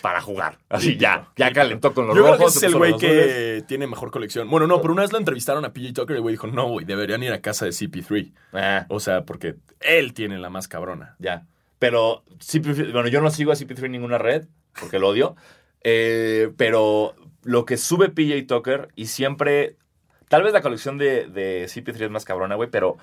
[0.00, 0.58] para jugar.
[0.68, 2.54] Así ya, ya calentó con los Yo creo rojos.
[2.54, 4.48] que se es el güey que tiene mejor colección.
[4.48, 6.68] Bueno, no, pero una vez lo entrevistaron a PJ Tucker y el güey dijo, no,
[6.68, 8.32] güey, deberían ir a casa de CP3.
[8.52, 11.16] Ah, O sea, porque él tiene la más cabrona.
[11.18, 11.46] Ya.
[11.78, 14.44] Pero CP3 bueno, yo no sigo a CP3 en ninguna red,
[14.78, 15.34] porque lo odio.
[15.82, 19.76] Eh, pero lo que sube PJ Tucker y siempre.
[20.28, 22.96] Tal vez la colección de, de CP3 es más cabrona, güey, pero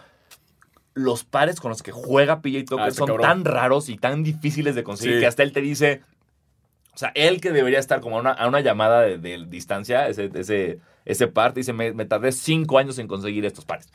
[0.93, 3.27] los pares con los que juega PJ Tucker Ah, son cabrón.
[3.27, 5.19] tan raros y tan difíciles de conseguir Sí.
[5.21, 6.01] que hasta él te dice.
[6.99, 10.09] O sea, él que debería estar como a una, a una llamada de, de distancia,
[10.09, 13.87] ese, ese, ese par, dice: me, me tardé cinco años en conseguir estos pares.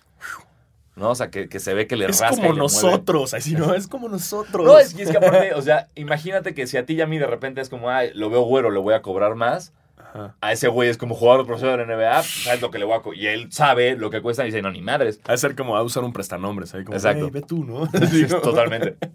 [0.97, 1.11] ¿No?
[1.11, 2.61] O sea, que, que se ve que le Es rasca y como mueve.
[2.63, 4.65] nosotros, así no, es como nosotros.
[4.65, 7.07] No, es, y es que aparte, o sea, imagínate que si a ti y a
[7.07, 9.75] mí de repente es como, ay, lo veo güero, le voy a cobrar más.
[10.15, 10.37] Ajá.
[10.41, 12.85] A ese güey es como jugador profesional de la NBA, pues, sabes lo que le
[12.87, 15.21] voy a co- Y él sabe lo que cuesta y dice, no, ni madres.
[15.27, 17.25] Ha de ser como a usar un prestanombres ahí, como, Exacto.
[17.27, 17.87] "Ey, ve tú, ¿no?
[18.11, 18.97] Sí, totalmente.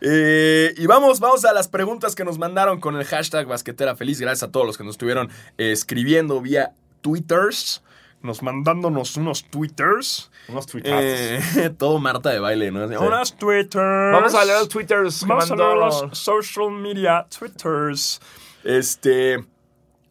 [0.00, 4.20] Eh, y vamos, vamos a las preguntas que nos mandaron con el hashtag basquetera feliz.
[4.20, 6.70] Gracias a todos los que nos estuvieron eh, escribiendo vía
[7.00, 7.82] Twitters.
[8.22, 10.30] nos mandándonos unos twitters.
[10.48, 11.02] Unos tweetazos.
[11.02, 12.86] Eh, todo Marta de baile, ¿no?
[12.88, 12.94] Sí.
[12.94, 14.12] Unos twitters.
[14.12, 15.26] Vamos a leer los twitters.
[15.26, 18.20] Vamos a leer los social media twitters.
[18.62, 19.44] Este.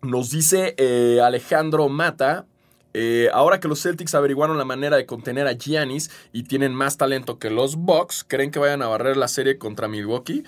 [0.01, 2.45] Nos dice eh, Alejandro Mata.
[2.93, 6.97] eh, ahora que los Celtics averiguaron la manera de contener a Giannis y tienen más
[6.97, 10.43] talento que los Bucks, ¿creen que vayan a barrer la serie contra Milwaukee?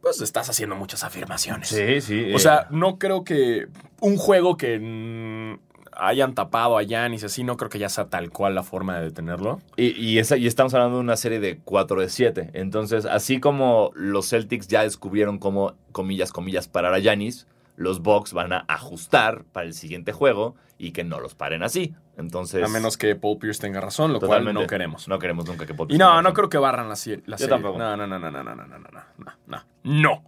[0.00, 1.68] Pues estás haciendo muchas afirmaciones.
[1.68, 2.32] Sí, sí.
[2.32, 3.68] O eh, sea, no creo que
[4.00, 5.58] un juego que mm,
[5.96, 9.04] hayan tapado a Giannis así, no creo que ya sea tal cual la forma de
[9.04, 9.60] detenerlo.
[9.76, 12.50] Y, y, esa- y estamos hablando de una serie de 4 de 7.
[12.54, 17.46] Entonces, así como los Celtics ya descubrieron cómo, comillas, comillas, parar a Yanis,
[17.76, 21.94] los Bucks van a ajustar para el siguiente juego y que no los paren así.
[22.16, 25.08] Entonces, A menos que Paul Pierce tenga razón, lo cual no queremos.
[25.08, 26.34] No queremos nunca que Paul Y Pierce no, tenga no razón.
[26.34, 27.54] creo que barran la, serie- la Yo serie.
[27.54, 27.78] tampoco.
[27.78, 29.64] No, no, no, no, no, no, no, no, no, no, no, no.
[29.84, 30.22] No.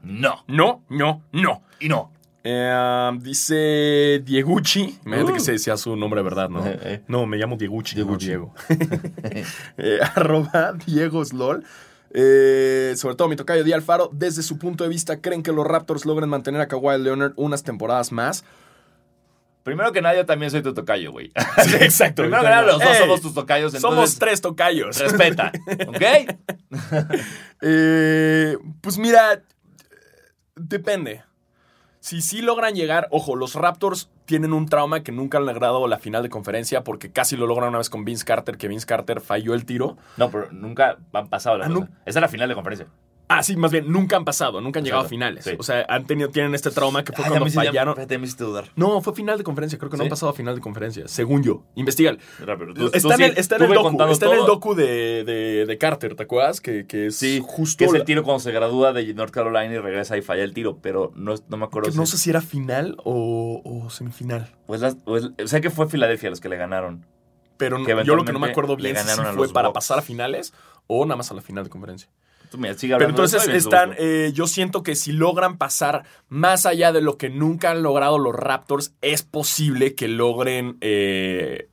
[0.49, 1.63] No, no, no.
[1.81, 2.13] Y no.
[2.49, 4.99] Eh, dice Diegucci.
[5.05, 5.35] Imagínate Uh.
[5.35, 6.49] que se decía su nombre, ¿verdad?
[6.49, 7.03] No, Eh, eh.
[7.09, 7.95] no me llamo Diegucci.
[7.97, 8.27] Diegucci.
[8.27, 8.55] no Diego.
[9.79, 11.65] Eh, arroba Diego Slol.
[12.11, 14.11] Eh, sobre todo mi tocayo Di Alfaro.
[14.13, 17.63] Desde su punto de vista, ¿creen que los Raptors logren mantener a Kawhi Leonard unas
[17.63, 18.45] temporadas más?
[19.67, 21.33] Primero que nada, yo también soy tu tocayo, güey.
[21.81, 22.23] exacto.
[22.23, 23.73] Primero que nada, los dos Ey, somos tus tocayos.
[23.73, 24.97] Somos tres tocayos.
[24.99, 25.51] respeta.
[25.89, 26.03] ¿Ok?
[27.63, 29.43] Eh, pues mira,
[30.55, 31.25] depende.
[32.01, 35.99] Si sí logran llegar, ojo, los Raptors tienen un trauma que nunca han logrado la
[35.99, 39.21] final de conferencia porque casi lo logran una vez con Vince Carter, que Vince Carter
[39.21, 39.97] falló el tiro.
[40.17, 41.81] No, pero nunca han pasado la Ah, cosa.
[41.81, 41.87] no.
[42.05, 42.87] Esa es la final de conferencia.
[43.29, 45.43] Ah, sí, más bien, nunca han pasado, nunca han llegado a finales.
[45.45, 45.57] sí.
[45.59, 47.95] O sea, han tenido, tienen este trauma que fue Ay, ya cuando ya- fallaron.
[47.97, 48.67] fíjate, me hiciste dudar.
[48.77, 51.43] No, fue final de conferencia, creo que no han pasado a final de conferencia, según
[51.43, 51.65] yo.
[52.73, 55.67] Tú- Está, en el, está en el docu, contando está en el docu de, de-
[55.67, 56.61] de Carter, ¿te acuerdas?
[56.61, 57.79] Que, que es Sí, justo...
[57.79, 60.55] que es el tiro cuando se gradúa de North Carolina y regresa y falla el
[60.55, 64.55] tiro, pero no, no me acuerdo que no sé si era final o, o semifinal.
[64.69, 67.05] Pues las- pues, sé que fue Filadelfia los que le ganaron.
[67.57, 69.75] Pero no- yo lo que no me acuerdo bien es si fue para Bucks.
[69.75, 70.53] pasar a finales
[70.87, 72.09] o nada más a la final de conferencia.
[72.57, 76.05] Tú mira, sigue Pero de entonces eso están, eh, yo siento que si logran pasar
[76.29, 81.69] más allá de lo que nunca han logrado los Raptors, es posible que logren, eh,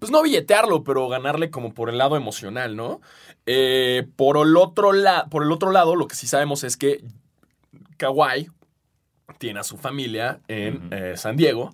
[0.00, 3.00] pues no billetearlo, pero ganarle como por el lado emocional, ¿no?
[3.46, 7.04] Eh, por, el otro la- por el otro lado, lo que sí sabemos es que
[7.98, 8.48] Kawhi
[9.38, 11.72] tiene a su familia en San Diego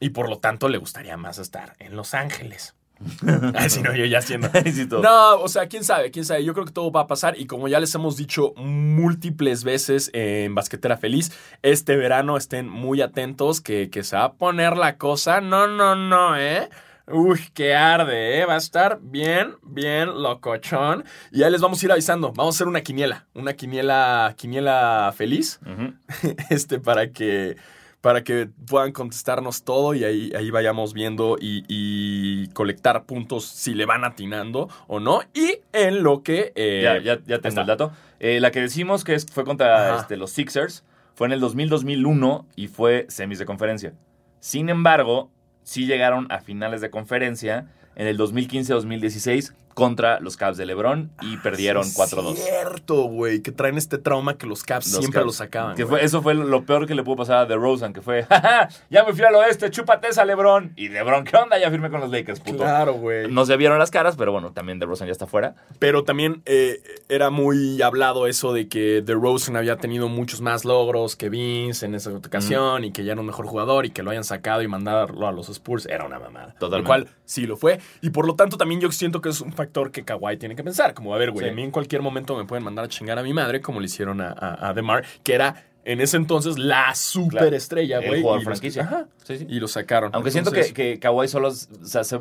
[0.00, 2.74] y por lo tanto le gustaría más estar en Los Ángeles.
[3.68, 4.20] Si no, yo ya
[4.88, 5.02] todo.
[5.02, 6.44] No, o sea, quién sabe, quién sabe.
[6.44, 10.10] Yo creo que todo va a pasar y como ya les hemos dicho múltiples veces
[10.12, 11.32] en Basquetera Feliz,
[11.62, 15.40] este verano estén muy atentos que, que se va a poner la cosa.
[15.40, 16.68] No, no, no, ¿eh?
[17.08, 18.46] Uy, que arde, ¿eh?
[18.46, 21.04] Va a estar bien, bien locochón.
[21.32, 22.32] Y ya les vamos a ir avisando.
[22.32, 23.26] Vamos a hacer una quiniela.
[23.34, 25.60] Una quiniela, quiniela feliz.
[26.50, 27.56] Este, para que
[28.02, 33.72] para que puedan contestarnos todo y ahí, ahí vayamos viendo y, y colectar puntos si
[33.74, 35.22] le van atinando o no.
[35.32, 36.52] Y en lo que...
[36.54, 37.92] eh, ya, ya, ya tengo el dato.
[38.20, 40.84] Eh, la que decimos que es- fue contra este, los Sixers
[41.14, 43.94] fue en el 2000-2001 y fue semis de conferencia.
[44.40, 45.30] Sin embargo,
[45.62, 51.36] sí llegaron a finales de conferencia en el 2015-2016 contra los Cavs de LeBron y
[51.38, 52.32] perdieron Sí, 4-2.
[52.34, 55.26] Es cierto, güey, que traen este trauma que los Caps Los siempre Cavs.
[55.26, 55.76] los sacaban.
[55.76, 55.98] Que güey.
[56.00, 58.68] fue, eso fue lo peor que le pudo pasar a DeRozan, que fue, "Ja, ja,
[58.90, 60.72] ya me fui al oeste, chúpate esa LeBron.
[60.76, 61.58] Y LeBron, ¿qué onda?
[61.58, 62.58] Ya firmé con los Lakers, puto.
[62.58, 63.30] Claro, güey.
[63.30, 65.54] No se vieron las caras, pero bueno, también DeRozan ya está fuera.
[65.78, 71.16] Pero también eh, era muy hablado eso de que DeRozan había tenido muchos más logros
[71.16, 74.10] que Vince en esa ocasión y que ya era un mejor jugador y que lo
[74.10, 76.54] hayan sacado y mandarlo a los Spurs era una mamada.
[76.58, 76.78] Totalmente.
[76.78, 77.80] Lo cual sí lo fue.
[78.00, 80.64] Y por lo tanto también yo siento que es un factor que Kawhi tiene que
[80.64, 80.94] pensar.
[80.94, 81.50] Como, a ver, güey, Sí.
[81.50, 83.86] a mí en cualquier momento me pueden mandar a chingar a mi madre como le
[83.86, 88.20] hicieron a, a, a DeMar, que era en ese entonces la superestrella, El güey.
[88.22, 88.82] jugador y los- franquicia.
[88.82, 89.06] Ajá.
[89.24, 89.46] Sí, sí.
[89.48, 90.10] Y lo sacaron.
[90.14, 91.48] Aunque siento que, que Kawhi solo.
[91.48, 92.20] o sea, se-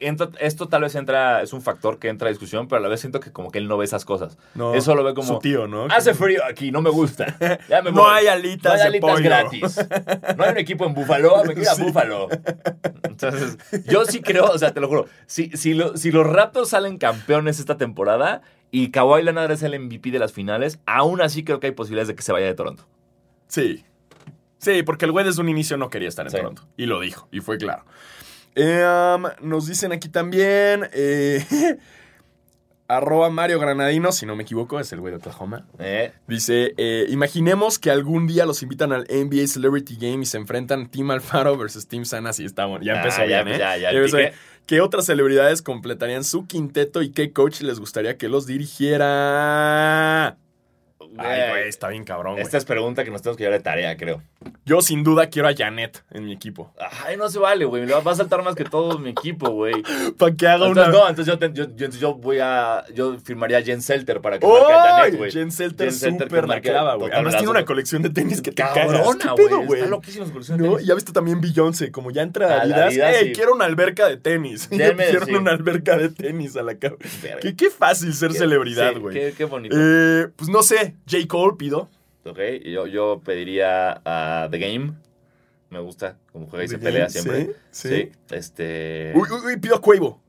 [0.00, 1.42] entra- esto tal vez entra.
[1.42, 3.58] Es un factor que entra a discusión, pero a la vez siento que como que
[3.58, 4.38] él no ve esas cosas.
[4.54, 5.28] no, Eso lo ve como.
[5.28, 5.84] Su tío, ¿no?
[5.86, 7.36] Hace frío aquí, no me gusta.
[7.68, 8.10] Ya me No voy.
[8.14, 9.24] hay alitas No hay alitas pollo".
[9.24, 9.78] gratis.
[10.36, 11.82] No hay un equipo en Búfalo, me quiero ir a Sí.
[11.82, 12.28] Búfalo.
[13.02, 16.70] Entonces, yo sí creo, o sea, te lo juro, si, si, lo- si los Raptors
[16.70, 21.44] salen campeones esta temporada y Kawhi Leonard es el MVP de las finales, aún así
[21.44, 22.86] creo que hay posibilidades de que se vaya de Toronto.
[23.48, 23.84] Sí.
[24.58, 26.36] Sí, porque el güey desde un inicio no quería estar en Sí.
[26.36, 26.62] Toronto.
[26.76, 27.84] Y lo dijo, y fue claro.
[28.54, 28.84] Eh,
[29.16, 30.88] um, nos dicen aquí también.
[30.92, 31.44] eh,
[32.88, 35.66] arroba Mario Granadino, si no me equivoco, es el güey de Oklahoma.
[35.78, 36.12] ¿Eh?
[36.26, 40.90] Dice: eh, Imaginemos que algún día los invitan al NBA Celebrity Game y se enfrentan
[40.90, 42.32] Team Alfaro versus Team Sana.
[42.32, 42.84] Sí, está bueno.
[42.84, 43.58] Ya Ah, empezó ya, bien, ¿eh?
[43.58, 44.18] ya, ya, empezó.
[44.66, 50.36] ¿Qué otras celebridades completarían su quinteto y qué coach les gustaría que los dirigiera?
[51.18, 52.42] Ay, güey, está bien cabrón, güey.
[52.44, 54.22] Esta es pregunta que nos tenemos que llevar de tarea, creo.
[54.64, 56.72] Yo sin duda quiero a Janet en mi equipo.
[57.04, 57.84] Ay, no se vale, güey.
[57.84, 59.74] Me va a saltar más que todo mi equipo, güey.
[60.16, 60.98] Para que haga Entonces, una...
[60.98, 62.84] no, entonces yo, te- yo, yo- yo voy a.
[62.94, 65.30] Yo firmaría a Jen Selter para que marque a Janet, güey.
[65.32, 67.10] Jen Selter súper la clava, güey.
[67.12, 68.62] Además tiene una colección de tenis que te.
[68.62, 69.80] Cabrona, ¿Qué güey.
[69.80, 70.82] Está loquísima su colección de tenis.
[70.82, 72.86] Y ya viste también Beyoncé, como ya entra A Adidas.
[72.88, 73.32] Adidas, ¡Ey, sí.
[73.32, 74.68] quiero una alberca de tenis!
[74.80, 75.34] Sí.
[75.34, 76.74] una alberca de tenis a la.
[76.74, 77.40] Verga.
[77.40, 79.14] Qué, qué fácil ser Qué- celebridad, sí, güey.
[79.14, 79.76] Qué, qué bonito.
[79.78, 81.26] Eh, pues no sé, J.
[81.28, 81.88] Cole pido.
[82.24, 84.92] Ok, yo, yo pediría a The Game.
[85.70, 87.54] Me gusta cómo juega y se pelea siempre.
[87.70, 88.12] sí, sí.
[88.30, 89.12] Este.
[89.14, 90.20] Uy, uy, uy, pido a Cuevo.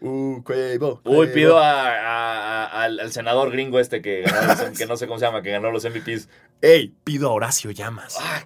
[0.00, 1.00] Uh, Cuevo.
[1.04, 4.96] Uy, pido a- a- a- al, al senador gringo este que, ganó los- que no
[4.98, 6.28] sé cómo se llama, que ganó los MVPs.
[6.60, 8.16] Ey, pido a Horacio Llamas.
[8.20, 8.42] Ah,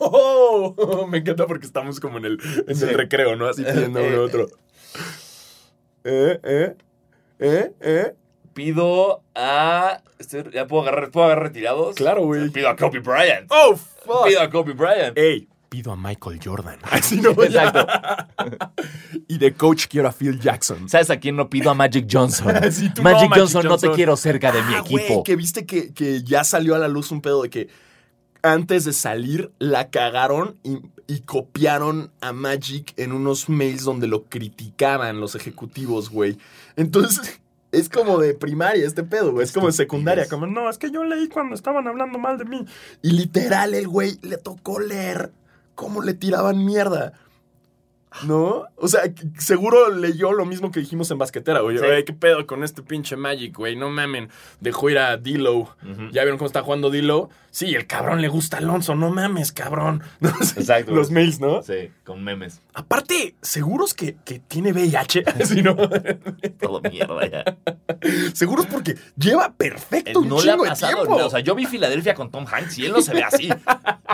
[0.00, 1.06] ¡Oh!
[1.10, 2.84] Me encanta porque estamos como en el, en Sí.
[2.84, 3.46] el recreo, ¿no?
[3.46, 4.46] Así pidiendo uno otro.
[6.04, 6.40] ¿Eh?
[6.42, 6.76] ¿Eh?
[7.40, 7.72] ¿Eh?
[7.80, 8.14] ¿Eh?
[8.58, 10.02] Pido a.
[10.52, 11.94] ¿Ya puedo agarrar, puedo agarrar retirados?
[11.94, 12.50] Claro, güey.
[12.50, 13.46] Pido a Kobe Bryant.
[13.50, 14.26] ¡Oh, fuck!
[14.26, 15.16] Pido a Kobe Bryant.
[15.16, 16.80] Ey, pido a Michael Jordan.
[16.90, 17.86] Así no, Exacto.
[19.28, 20.88] Y de coach quiero a Phil Jackson.
[20.88, 21.70] ¿Sabes a quién no pido?
[21.70, 22.48] A Magic Johnson.
[22.72, 24.98] Sí, Magic, no, Magic Johnson, no te quiero cerca de mi Ah, equipo.
[25.14, 27.68] güey, que viste que, que ya salió a la luz un pedo de que
[28.42, 34.24] antes de salir la cagaron y, y copiaron a Magic en unos mails donde lo
[34.24, 36.38] criticaban los ejecutivos, güey.
[36.74, 37.40] Entonces,
[37.72, 39.44] es como de primaria este pedo, güey.
[39.44, 40.28] Es como de secundaria.
[40.28, 42.64] Como, no, es que yo leí cuando estaban hablando mal de mí.
[43.02, 45.32] Y literal, el güey le tocó leer
[45.74, 47.12] cómo le tiraban mierda.
[48.24, 48.64] ¿No?
[48.76, 49.02] O sea,
[49.38, 51.78] seguro leyó lo mismo que dijimos en basquetera, güey.
[51.78, 51.84] Sí.
[51.84, 53.76] Oye, ¿qué pedo con este pinche Magic, güey?
[53.76, 54.30] No mamen.
[54.60, 55.58] Dejó ir a Dilo.
[55.58, 56.08] Ujú.
[56.10, 57.28] ¿Ya vieron cómo está jugando Dilo?
[57.58, 58.94] Sí, el cabrón le gusta a Alonso.
[58.94, 60.00] No mames, cabrón.
[60.20, 60.92] No sé, Exacto.
[60.92, 61.60] Los mails, ¿no?
[61.60, 62.60] Sí, con memes.
[62.72, 65.24] Aparte, ¿seguros que, que tiene VIH?
[65.44, 65.74] Sí, ¿no?
[66.60, 67.44] Todo mierda ya.
[68.32, 70.94] ¿Seguros porque lleva perfecto un Eh, no le ha chingo de pasado.
[71.04, 71.16] tiempo?
[71.16, 73.48] O sea, yo vi Filadelfia con Tom Hanks y él no se ve así.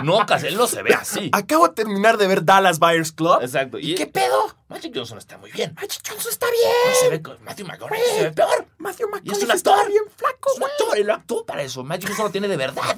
[0.03, 1.29] No, él no se ve así.
[1.31, 3.37] Acabo de terminar de ver Dallas Buyers Club.
[3.43, 3.77] Exacto.
[3.77, 4.55] ¿Y qué pedo?
[4.69, 5.71] Magic Johnson está muy bien.
[5.75, 6.95] Magic Johnson está No bien.
[6.99, 8.65] se ve con Matthew McConaughey, se ve peor.
[8.79, 11.83] Matthew McConaughey un está bien flaco, Es un actor, él lo actuó para eso.
[11.83, 12.97] Magic Johnson lo tiene de verdad.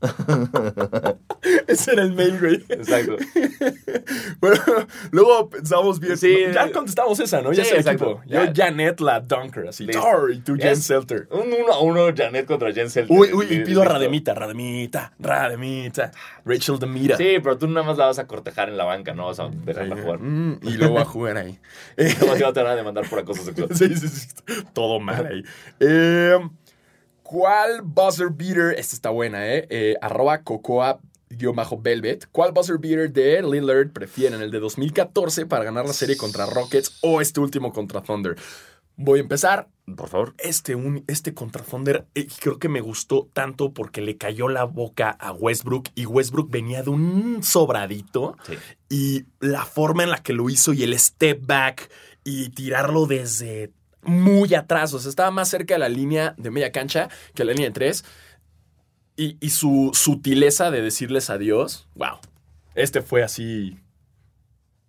[1.66, 2.64] Ese era el mail, güey.
[2.68, 3.16] Exacto.
[4.40, 4.56] Bueno,
[5.10, 6.16] luego pensamos bien.
[6.16, 6.36] Sí.
[6.52, 7.52] ya contestamos esa, ¿no?
[7.52, 8.20] Ya Sí, sé exacto.
[8.26, 8.52] Yo, Ya.
[8.54, 9.86] Janet, la dunker, así.
[9.86, 11.26] Tar, y tú, Jen Es- Selter.
[11.30, 13.16] Un uno a uno, Janet contra Jen Selter.
[13.16, 16.12] Uy, uy, y pido a Rademita, Rademita, Rademita.
[16.44, 17.16] Rachel Demita.
[17.16, 19.48] Sí, pero tú nada más la vas a cortejar en la banca, no vas a
[19.48, 20.20] dejarla jugar.
[20.20, 21.58] Mm, y luego a jugar ahí.
[21.96, 23.68] No te van a demandar por acoso sexual.
[23.74, 24.28] sí, sí, sí.
[24.72, 25.42] Todo mal ahí.
[25.80, 26.38] Eh,
[27.28, 28.74] ¿Cuál buzzer beater?
[28.78, 29.66] Esta está buena, ¿eh?
[29.68, 30.98] eh arroba cocoa
[31.54, 32.26] bajo Velvet.
[32.32, 34.40] ¿Cuál buzzer beater de Lillard prefieren?
[34.40, 38.34] ¿El de 2014 para ganar la serie contra Rockets o este último contra Thunder?
[38.96, 39.68] Voy a empezar.
[39.94, 40.34] Por favor.
[40.38, 44.64] Este, un- este contra Thunder eh, creo que me gustó tanto porque le cayó la
[44.64, 48.54] boca a Westbrook y Westbrook venía de un sobradito Sí.
[48.88, 51.90] y la forma en la que lo hizo y el step back
[52.24, 53.70] y tirarlo desde
[54.02, 57.52] muy atrás, o sea, estaba más cerca de la línea de media cancha que la
[57.52, 58.04] línea de tres
[59.16, 62.18] y, y su sutileza de decirles adiós, wow,
[62.74, 63.76] este fue así...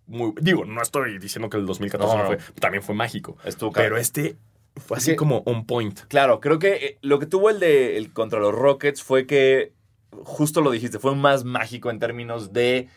[0.06, 2.36] Muy, digo, no estoy diciendo que el 2014 No, no, no.
[2.38, 4.36] fue, también fue mágico, Estuvo pero este
[4.76, 6.00] fue así que- como on point.
[6.08, 9.72] Claro, creo que eh, lo que tuvo el de el contra los Rockets fue que,
[10.24, 12.88] justo lo dijiste, fue más mágico en términos de.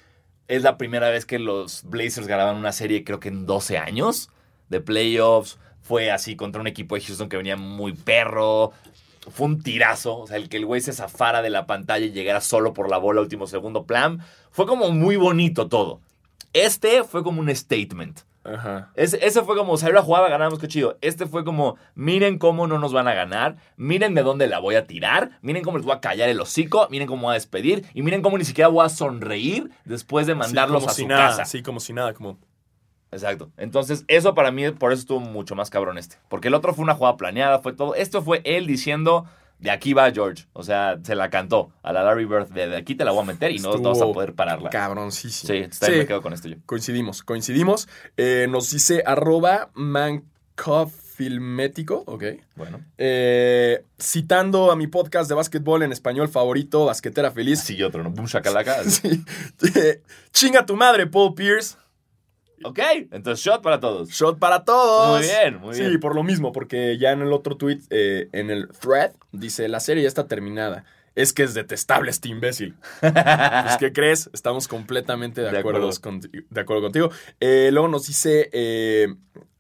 [0.48, 4.30] Es la primera vez que los Blazers ganaban una serie, creo que en 12 años
[4.70, 5.60] de playoffs.
[5.84, 8.72] Fue así contra un equipo de Houston que venía muy perro.
[9.30, 10.18] Fue un tirazo.
[10.18, 12.90] O sea, el que el güey se zafara de la pantalla y llegara solo por
[12.90, 14.20] la bola último segundo plan.
[14.52, 16.00] Fue como muy bonito todo.
[16.54, 18.22] Este fue como un statement.
[18.44, 18.92] Ajá.
[18.96, 20.98] Ese, ese fue como salió la jugada, ganamos, qué chido.
[21.02, 24.76] Este fue como, miren cómo no nos van a ganar, miren de dónde la voy
[24.76, 27.86] a tirar, miren cómo les voy a callar el hocico, miren cómo voy a despedir
[27.94, 31.08] y miren cómo ni siquiera voy a sonreír después de mandarlos como a si su
[31.08, 31.46] nada, casa.
[31.46, 32.38] Sí, como si nada, como...
[33.14, 33.52] Exacto.
[33.58, 36.18] Entonces, eso para mí, por eso estuvo mucho más cabrón este.
[36.30, 37.96] Porque el otro fue una jugada planeada, fue todo.
[37.96, 39.26] Esto fue él diciendo,
[39.64, 40.46] de aquí va George.
[40.52, 43.24] O sea, se la cantó a la Larry Bird, de, de aquí te la voy
[43.24, 44.70] a meter y no, no vas a poder pararla.
[44.70, 45.54] Cabroncísimo.
[45.54, 46.58] Sí, está bien, me quedo con esto yo.
[46.66, 47.88] Coincidimos, coincidimos.
[48.18, 52.24] Eh, nos dice arroba mancofilmético, ok.
[52.56, 52.82] Bueno.
[52.98, 57.62] Eh, citando a mi podcast de básquetbol en español favorito, Basquetera Feliz.
[57.62, 58.10] Sí, otro, ¿no?
[58.10, 58.84] Boom shakalaka.
[58.90, 59.24] Sí.
[60.34, 61.78] Chinga tu madre, Paul Pierce.
[62.64, 62.80] Ok,
[63.12, 64.10] entonces shot para todos.
[64.10, 65.20] Shot para todos.
[65.20, 66.00] Muy bien, muy Sí, bien.
[66.00, 69.80] por lo mismo, porque ya en el otro tweet, eh, en el thread, dice, la
[69.80, 70.86] serie ya está terminada.
[71.16, 72.76] Es que es detestable este imbécil.
[73.02, 74.30] Pues, ¿qué crees?
[74.34, 76.02] Estamos completamente de, De acuerdo, acuerdo.
[76.02, 77.12] conti- de acuerdo contigo.
[77.40, 79.14] Eh, luego nos dice eh,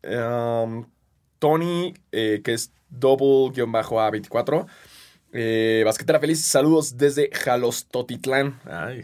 [0.03, 0.85] um,
[1.39, 4.65] Tony, que es double-a24.
[5.35, 8.59] Eh, Basquetera Feliz, saludos desde Jalostotitlán.
[8.65, 9.03] Ay.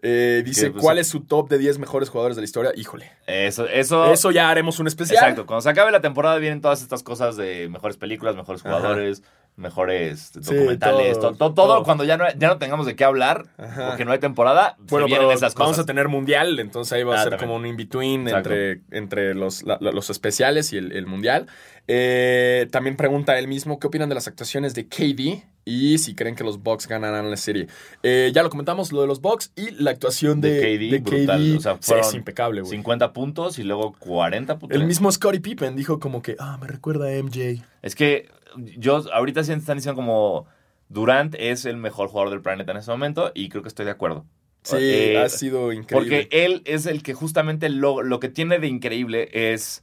[0.00, 2.72] Eh, dice, pues, ¿cuál es su top de 10 mejores jugadores de la historia?
[2.76, 3.10] Híjole.
[3.26, 4.12] Eso, eso.
[4.12, 5.16] Eso ya haremos un especial.
[5.18, 5.46] Exacto.
[5.46, 8.76] Cuando se acabe la temporada vienen todas estas cosas de mejores películas, mejores Ajá.
[8.76, 9.22] jugadores,
[9.56, 11.18] mejores Sí, documentales.
[11.18, 11.82] todo, to- to- todo, todo.
[11.84, 13.88] cuando ya no, ya no tengamos de qué hablar, Ajá.
[13.88, 15.82] porque no hay temporada, Bueno, se vienen pero esas vamos cosas.
[15.82, 17.48] a tener mundial, entonces ahí va a Ah, ser también.
[17.50, 21.48] como un in-between entre, entre los, la- los especiales y el, el mundial.
[21.88, 26.34] Eh, también pregunta él mismo qué opinan de las actuaciones de KD y si creen
[26.34, 27.68] que los Bucks ganarán la serie.
[28.02, 30.98] Eh, ya lo comentamos, lo de los Bucks y la actuación de, De KD, de
[30.98, 31.56] brutal.
[31.56, 32.70] O sea, es impecable, güey.
[32.70, 34.78] 50 puntos y luego 40 puntos.
[34.78, 37.64] El mismo Scottie Pippen dijo como que, ah, me recuerda a MJ.
[37.82, 40.46] Es que yo, ahorita sí están diciendo como
[40.88, 43.92] Durant es el mejor jugador del planeta en ese momento y creo que estoy de
[43.92, 44.24] acuerdo.
[44.62, 46.26] Sí, Eh, ha sido increíble.
[46.28, 49.82] Porque él es el que justamente lo, lo que tiene de increíble es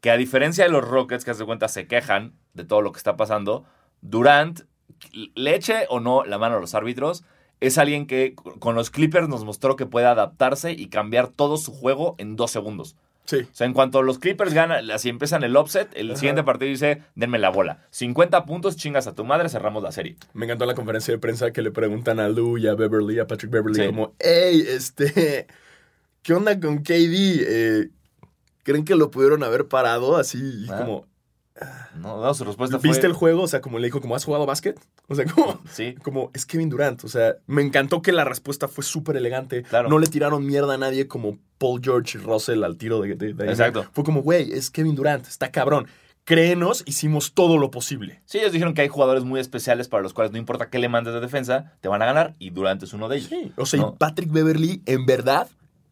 [0.00, 2.98] que a diferencia de los Rockets, que hace cuenta se quejan de todo lo que
[2.98, 3.64] está pasando,
[4.00, 4.60] Durant,
[5.34, 7.24] le eche o no la mano a los árbitros,
[7.60, 11.72] es alguien que con los Clippers nos mostró que puede adaptarse y cambiar todo su
[11.72, 12.96] juego en dos segundos.
[13.24, 13.38] Sí.
[13.40, 16.18] O sea, en cuanto los Clippers ganan, así empiezan el offset, el Ajá.
[16.20, 17.84] siguiente partido dice, denme la bola.
[17.90, 20.16] 50 puntos, chingas a tu madre, cerramos la serie.
[20.32, 23.26] Me encantó la conferencia de prensa que le preguntan a Lou y a Beverly, a
[23.26, 23.86] Patrick Beverly, Sí.
[23.86, 25.46] como, hey, este,
[26.22, 27.42] ¿qué onda con KD?
[27.46, 27.90] Eh,
[28.68, 30.66] ¿Creen que lo pudieron haber parado así?
[30.70, 30.78] Ah.
[30.80, 31.06] como,
[31.96, 32.90] No, no, su respuesta fue...
[32.90, 33.42] ¿viste el juego?
[33.44, 34.78] O sea, como le dijo, como, ¿has jugado básquet?
[35.08, 37.02] O sea, como, Sí, como, es Kevin Durant.
[37.02, 39.62] O sea, me encantó que la respuesta fue súper elegante.
[39.62, 39.88] Claro.
[39.88, 43.14] No le tiraron mierda a nadie como Paul George y Russell al tiro de...
[43.14, 43.86] de- de- Exacto.
[43.92, 45.86] Fue como, güey, es Kevin Durant, está cabrón.
[46.24, 48.20] Créenos, hicimos todo lo posible.
[48.26, 50.90] Sí, ellos dijeron que hay jugadores muy especiales para los cuales no importa qué le
[50.90, 53.30] mandes de defensa, te van a ganar y Durant es uno de ellos.
[53.30, 53.50] Sí.
[53.56, 53.92] O sea, ¿no?
[53.94, 55.48] y Patrick Beverly, en verdad,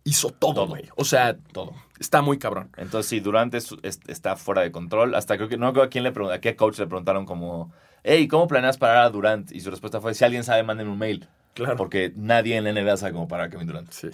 [0.06, 0.88] hizo todo, güey.
[0.96, 1.74] O sea, Todo.
[2.00, 2.70] está muy cabrón.
[2.78, 5.14] Entonces, sí, Durant es- es- está fuera de control.
[5.14, 7.72] Hasta creo que no creo a quién le preguntaron, a qué coach le preguntaron como,
[8.04, 9.52] hey, ¿cómo planeas parar a Durant?
[9.52, 11.28] Y su respuesta fue, si alguien sabe, manden un mail.
[11.54, 11.76] Claro.
[11.76, 13.90] Porque nadie en la NBA sabe cómo parar a Kevin Durant.
[13.90, 14.08] Sí,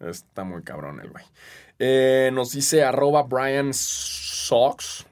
[0.00, 1.24] está muy cabrón el güey.
[1.78, 5.06] Eh, nos dice arroba Brian Sox.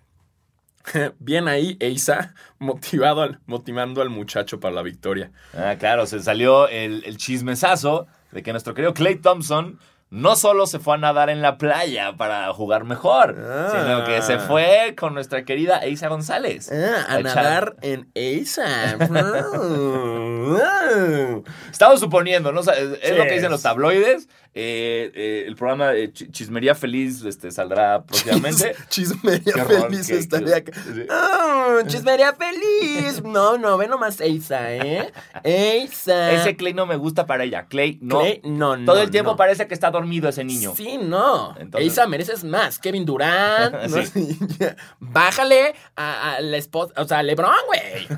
[1.19, 5.31] Bien ahí, Eisa, motivado al, motivando al muchacho para la victoria.
[5.55, 9.79] Ah, claro, se salió el, el chismesazo de que nuestro querido Clay Thompson
[10.11, 13.69] no solo se fue a nadar en la playa para jugar mejor, Ah.
[13.73, 16.71] sino que se fue con nuestra querida Eisa González.
[16.73, 18.97] Ah, a nadar en Eisa.
[21.71, 22.61] Estamos suponiendo, ¿no?
[22.61, 24.29] Es, Sí, lo que dicen los es- tabloides.
[24.55, 28.75] Eh, eh, el programa de Ch- Chismería Feliz este, saldrá próximamente.
[28.89, 30.73] Chismería Qué feliz estaría acá.
[30.75, 31.03] sí.
[31.11, 33.23] Ah, chismería feliz.
[33.23, 35.13] No, no, ve nomás Eisa, ¿eh?
[35.45, 36.33] Eisa.
[36.33, 37.67] Ese Clay no me gusta para ella.
[37.69, 38.21] Clay, no.
[38.21, 38.87] Clay, no, no.
[38.93, 39.37] Todo el tiempo no.
[39.37, 40.73] parece que está dormido ese niño.
[40.77, 41.55] Sí, no.
[41.59, 42.79] Entonces- mereces más.
[42.79, 43.75] Kevin Durant.
[43.89, 44.03] ¿no?
[45.01, 46.93] Bájale a, a la esposa.
[46.97, 48.09] O sea, LeBron, güey.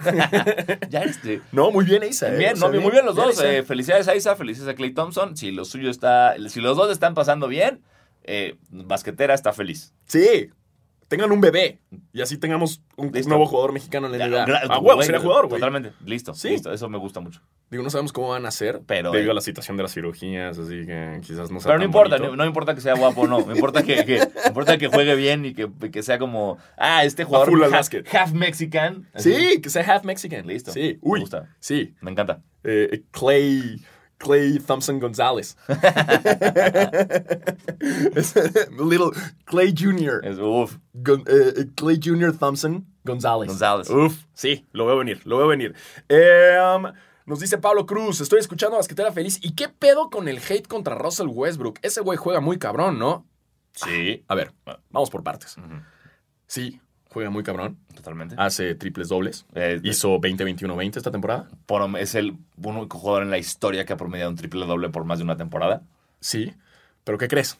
[0.88, 1.42] ya este.
[1.52, 2.28] No, muy bien, Eisa.
[2.32, 2.36] ¿eh?
[2.38, 3.40] Bien, muy bien los dos.
[3.42, 5.36] Eh, felicidades a Isa, felicidades a Clay Thompson.
[5.36, 7.82] Si lo suyo está, si los dos están pasando bien,
[8.24, 9.92] eh, basquetera está feliz.
[10.06, 10.50] Sí.
[11.08, 11.80] Tengan un bebé.
[12.12, 14.60] Y así tengamos un nuevo jugador mexicano en la NBA.
[14.70, 15.58] Ah, huevo, sería jugador, güey.
[15.58, 16.50] Totalmente, listo, Sí.
[16.50, 16.72] listo.
[16.72, 17.40] Eso me gusta mucho.
[17.68, 18.82] Digo, no sabemos cómo van a ser.
[18.86, 21.78] Pero, Debido eh, a la situación de las cirugías, así que quizás no sea Pero
[21.78, 23.44] no tan importa, no, no importa que sea guapo o no.
[23.44, 27.02] Me importa que, que- me importa que juegue bien y que, que sea como, ah,
[27.02, 29.08] este jugador full al half, half mexican.
[29.12, 29.34] Así.
[29.34, 30.46] Sí, que sea half Mexican.
[30.46, 30.70] Listo.
[30.70, 31.00] Sí.
[31.02, 31.20] Me Uy.
[31.22, 31.48] gusta.
[31.58, 31.92] Sí.
[32.02, 32.40] Me encanta.
[32.62, 33.80] Eh, eh, Clay.
[34.20, 35.56] Clay Thompson González.
[38.78, 39.10] Little
[39.46, 40.20] Clay Jr.
[40.24, 42.36] Es, uf, Gon- eh, eh, Clay Jr.
[42.36, 43.48] Thompson González.
[43.48, 43.90] González.
[43.90, 45.74] Uf, sí, lo veo venir, lo veo venir.
[46.08, 46.92] Eh, um,
[47.26, 49.38] nos dice Pablo Cruz, estoy escuchando a Basquetera Feliz.
[49.42, 51.78] ¿Y qué pedo con el hate contra Russell Westbrook?
[51.82, 53.26] Ese güey juega muy cabrón, ¿no?
[53.72, 54.24] sí.
[54.28, 54.52] A ver,
[54.90, 55.56] vamos por partes.
[56.46, 56.80] Sí,
[57.10, 57.76] juega muy cabrón.
[57.94, 58.34] Totalmente.
[58.38, 59.44] Hace triples dobles.
[59.54, 61.48] Eh, Hizo 20-21-20 esta temporada.
[61.66, 65.04] por- es el único jugador en la historia que ha promediado un triple doble por
[65.04, 65.82] más de una temporada.
[66.20, 66.54] Sí,
[67.04, 67.58] pero ¿qué crees?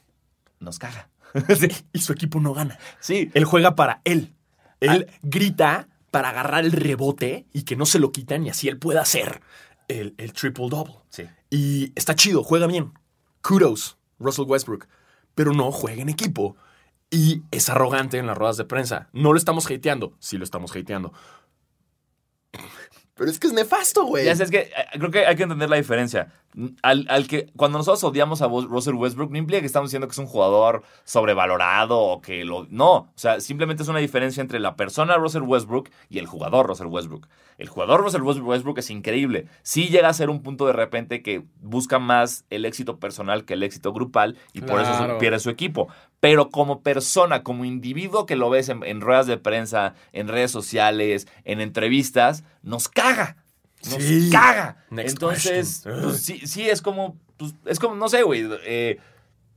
[0.61, 1.09] Nos caga.
[1.93, 2.79] Y su equipo no gana.
[3.01, 3.31] Sí.
[3.35, 4.33] Él juega para él.
[4.81, 8.79] Él grita para agarrar el rebote y que no se lo quitan y así él
[8.79, 9.41] pueda hacer
[9.89, 10.95] el, el triple double.
[11.11, 11.25] Sí.
[11.51, 12.93] Y está chido, juega bien.
[13.43, 14.87] Kudos, Russell Westbrook.
[15.35, 16.57] Pero no juega en equipo.
[17.11, 19.09] Y es arrogante en las ruedas de prensa.
[19.13, 20.13] No lo estamos hateando.
[20.21, 21.13] Sí lo estamos hateando.
[23.15, 24.25] Pero es que es nefasto, güey.
[24.25, 26.33] Ya sé, es que eh, creo que hay que entender la diferencia.
[26.83, 30.13] Al, al que cuando nosotros odiamos a Russell Westbrook, no implica que estamos diciendo que
[30.13, 32.67] es un jugador sobrevalorado o que lo.
[32.71, 32.93] No.
[32.95, 36.87] O sea, simplemente es una diferencia entre la persona Russell Westbrook y el jugador Russell
[36.87, 37.29] Westbrook.
[37.59, 39.49] El jugador Russell Westbrook es increíble.
[39.63, 43.53] Sí llega a ser un punto de repente que busca más el éxito personal que
[43.53, 45.19] el éxito grupal y por eso Claro.
[45.19, 45.89] pierde su equipo.
[46.21, 50.51] Pero como persona, como individuo que lo ves en, en ruedas de prensa, en redes
[50.51, 53.37] sociales, en entrevistas, nos caga.
[53.85, 54.29] Nos Sí.
[54.31, 54.85] caga.
[54.91, 58.47] Next Entonces, pues, sí, sí es como, pues, es como, no sé, güey.
[58.67, 58.99] eh,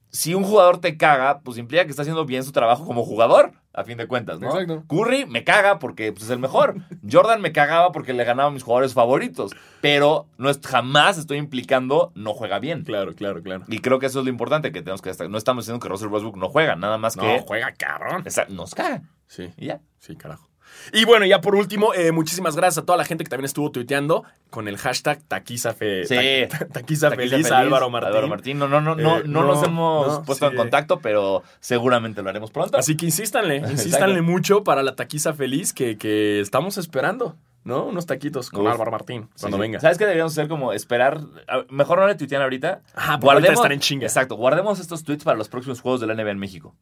[0.09, 3.51] si un jugador te caga, pues implica que está haciendo bien su trabajo como jugador,
[3.73, 4.49] a fin de cuentas, ¿no?
[4.49, 4.83] Exacto.
[4.87, 6.75] Curry me caga porque pues, es el mejor.
[7.11, 9.51] Jordan me cagaba porque le ganaba a mis jugadores favoritos.
[9.81, 12.83] Pero no es, jamás estoy implicando no juega bien.
[12.83, 13.63] Claro, claro, claro.
[13.67, 15.31] Y creo que eso es lo importante que tenemos que destacar.
[15.31, 18.23] No estamos diciendo que Russell Westbrook no juega, nada más No, que juega cabrón.
[18.25, 19.01] esa- nos caga.
[19.27, 19.81] Sí, Y ya.
[19.99, 20.47] sí, carajo.
[20.91, 23.71] Y bueno, ya por último, eh, muchísimas gracias a toda la gente que también estuvo
[23.71, 26.15] tuiteando con el hashtag taquiza, fe- Sí.
[26.49, 28.07] ta- ta- taquiza Taquiza feliz, a Álvaro Martín.
[28.09, 28.59] Álvaro Martín.
[28.59, 30.51] No, no, no, no, Eh, no no, nos hemos no, puesto sí.
[30.51, 32.77] en contacto, pero seguramente lo haremos pronto.
[32.77, 37.85] Así que insístanle, insístanle mucho para la taquiza feliz que, que estamos esperando, ¿no?
[37.85, 38.67] Unos taquitos con.
[38.67, 39.61] Álvaro Martín cuando sí.
[39.61, 39.79] venga.
[39.79, 40.47] ¿Sabes qué deberíamos hacer?
[40.47, 41.21] Como esperar.
[41.69, 42.81] Mejor no le tuitean ahorita.
[42.93, 44.05] Ajá, porque ahorita están en chinga.
[44.05, 44.35] Exacto.
[44.35, 46.75] Guardemos estos tweets para los próximos juegos de la NBA en México.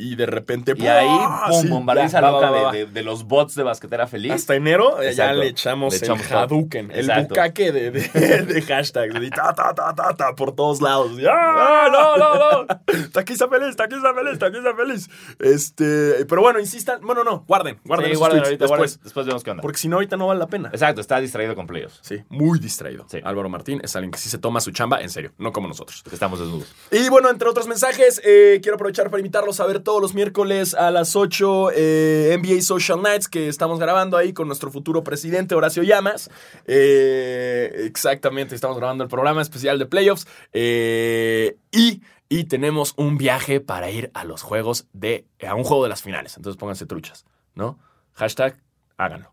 [0.00, 1.08] Y de repente, Y ahí,
[1.48, 1.60] ¡pum!
[1.62, 4.30] Sí, bombardiza ya, va, loca va, va, de, de- de los bots de basquetera feliz.
[4.30, 6.36] Hasta enero eh, ya le echamos, Le echamos el.
[6.36, 9.12] Hadouken, el bucaque de, de, hashtags.
[9.20, 11.10] de ta, ta, ta, ta, ta, por todos lados.
[11.28, 11.86] ¡Ah!
[11.86, 13.08] ¡Ah, no, no, no!
[13.12, 15.10] Taquiza feliz, taquiza feliz, taquiza feliz.
[15.40, 17.00] Este, pero bueno, insistan.
[17.02, 18.78] Bueno, no, guarden, guarden Sí, guarden ahorita, después.
[18.78, 19.62] guarden, después vemos qué onda.
[19.62, 20.68] Porque si no, ahorita no vale la pena.
[20.72, 21.98] Exacto, está distraído con playoffs.
[22.02, 23.04] Sí, muy distraído.
[23.08, 23.18] Sí.
[23.24, 26.02] Álvaro Martín es alguien que sí se toma su chamba en serio, no como nosotros.
[26.04, 26.72] Porque estamos desnudos.
[26.92, 30.74] Y bueno, entre otros mensajes, eh, quiero aprovechar para invitarlos a ver todos los miércoles
[30.74, 35.54] a las 8 eh, NBA Social Nights que estamos grabando ahí con nuestro futuro presidente
[35.54, 36.28] Horacio Llamas.
[36.66, 40.28] Eh, exactamente, estamos grabando el programa especial de playoffs.
[40.52, 45.26] Eh, y, y tenemos un viaje para ir a los juegos de.
[45.48, 46.36] a un juego de las finales.
[46.36, 47.24] Entonces pónganse truchas,
[47.54, 47.78] ¿no?
[48.12, 48.60] Hashtag,
[48.98, 49.32] háganlo.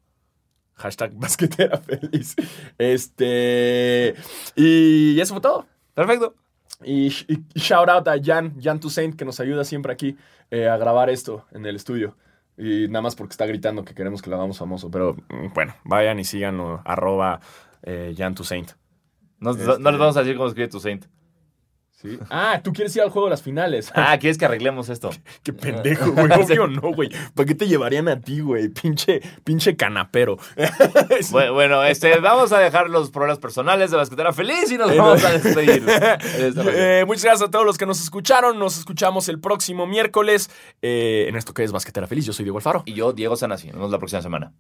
[0.75, 2.33] Hashtag basquetera feliz.
[2.77, 4.15] Este.
[4.55, 5.65] Y eso fue todo.
[5.93, 6.33] Perfecto.
[6.83, 10.17] Y, sh- y shout out a Jan, Jan Toussaint, que nos ayuda siempre aquí
[10.51, 12.15] eh, a grabar esto en el estudio.
[12.57, 14.89] Y nada más porque está gritando que queremos que lo hagamos famoso.
[14.91, 17.39] Pero mm, bueno, vayan y síganlo, arroba
[17.83, 18.71] eh, Jan Toussaint.
[19.39, 21.05] No, Este- no les vamos a decir cómo escribe tu Saint.
[21.95, 22.19] ¿Sí?
[22.29, 23.89] Ah, tú quieres ir al juego de las finales.
[23.95, 25.11] Ah, ¿quieres que arreglemos esto?
[25.43, 26.29] Qué pendejo, güey.
[26.41, 27.09] Obvio no, güey.
[27.33, 28.67] ¿Para qué te llevarían a ti, güey?
[28.69, 30.37] Pinche, pinche canapero.
[31.31, 35.23] Bueno, bueno, este, vamos a dejar los problemas personales de Basquetera feliz y nos vamos
[35.23, 35.83] a despedir.
[35.87, 38.59] Eh, muchas gracias a todos los que nos escucharon.
[38.59, 40.49] Nos escuchamos el próximo miércoles
[40.81, 42.25] eh, en esto que es Basquetera Feliz.
[42.25, 42.83] Yo soy Diego Alfaro.
[42.85, 43.67] y yo, Diego Sanasi.
[43.67, 44.53] Nos vemos la próxima semana.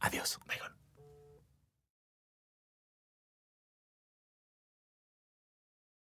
[0.00, 0.38] Adiós.
[0.46, 0.77] Bye.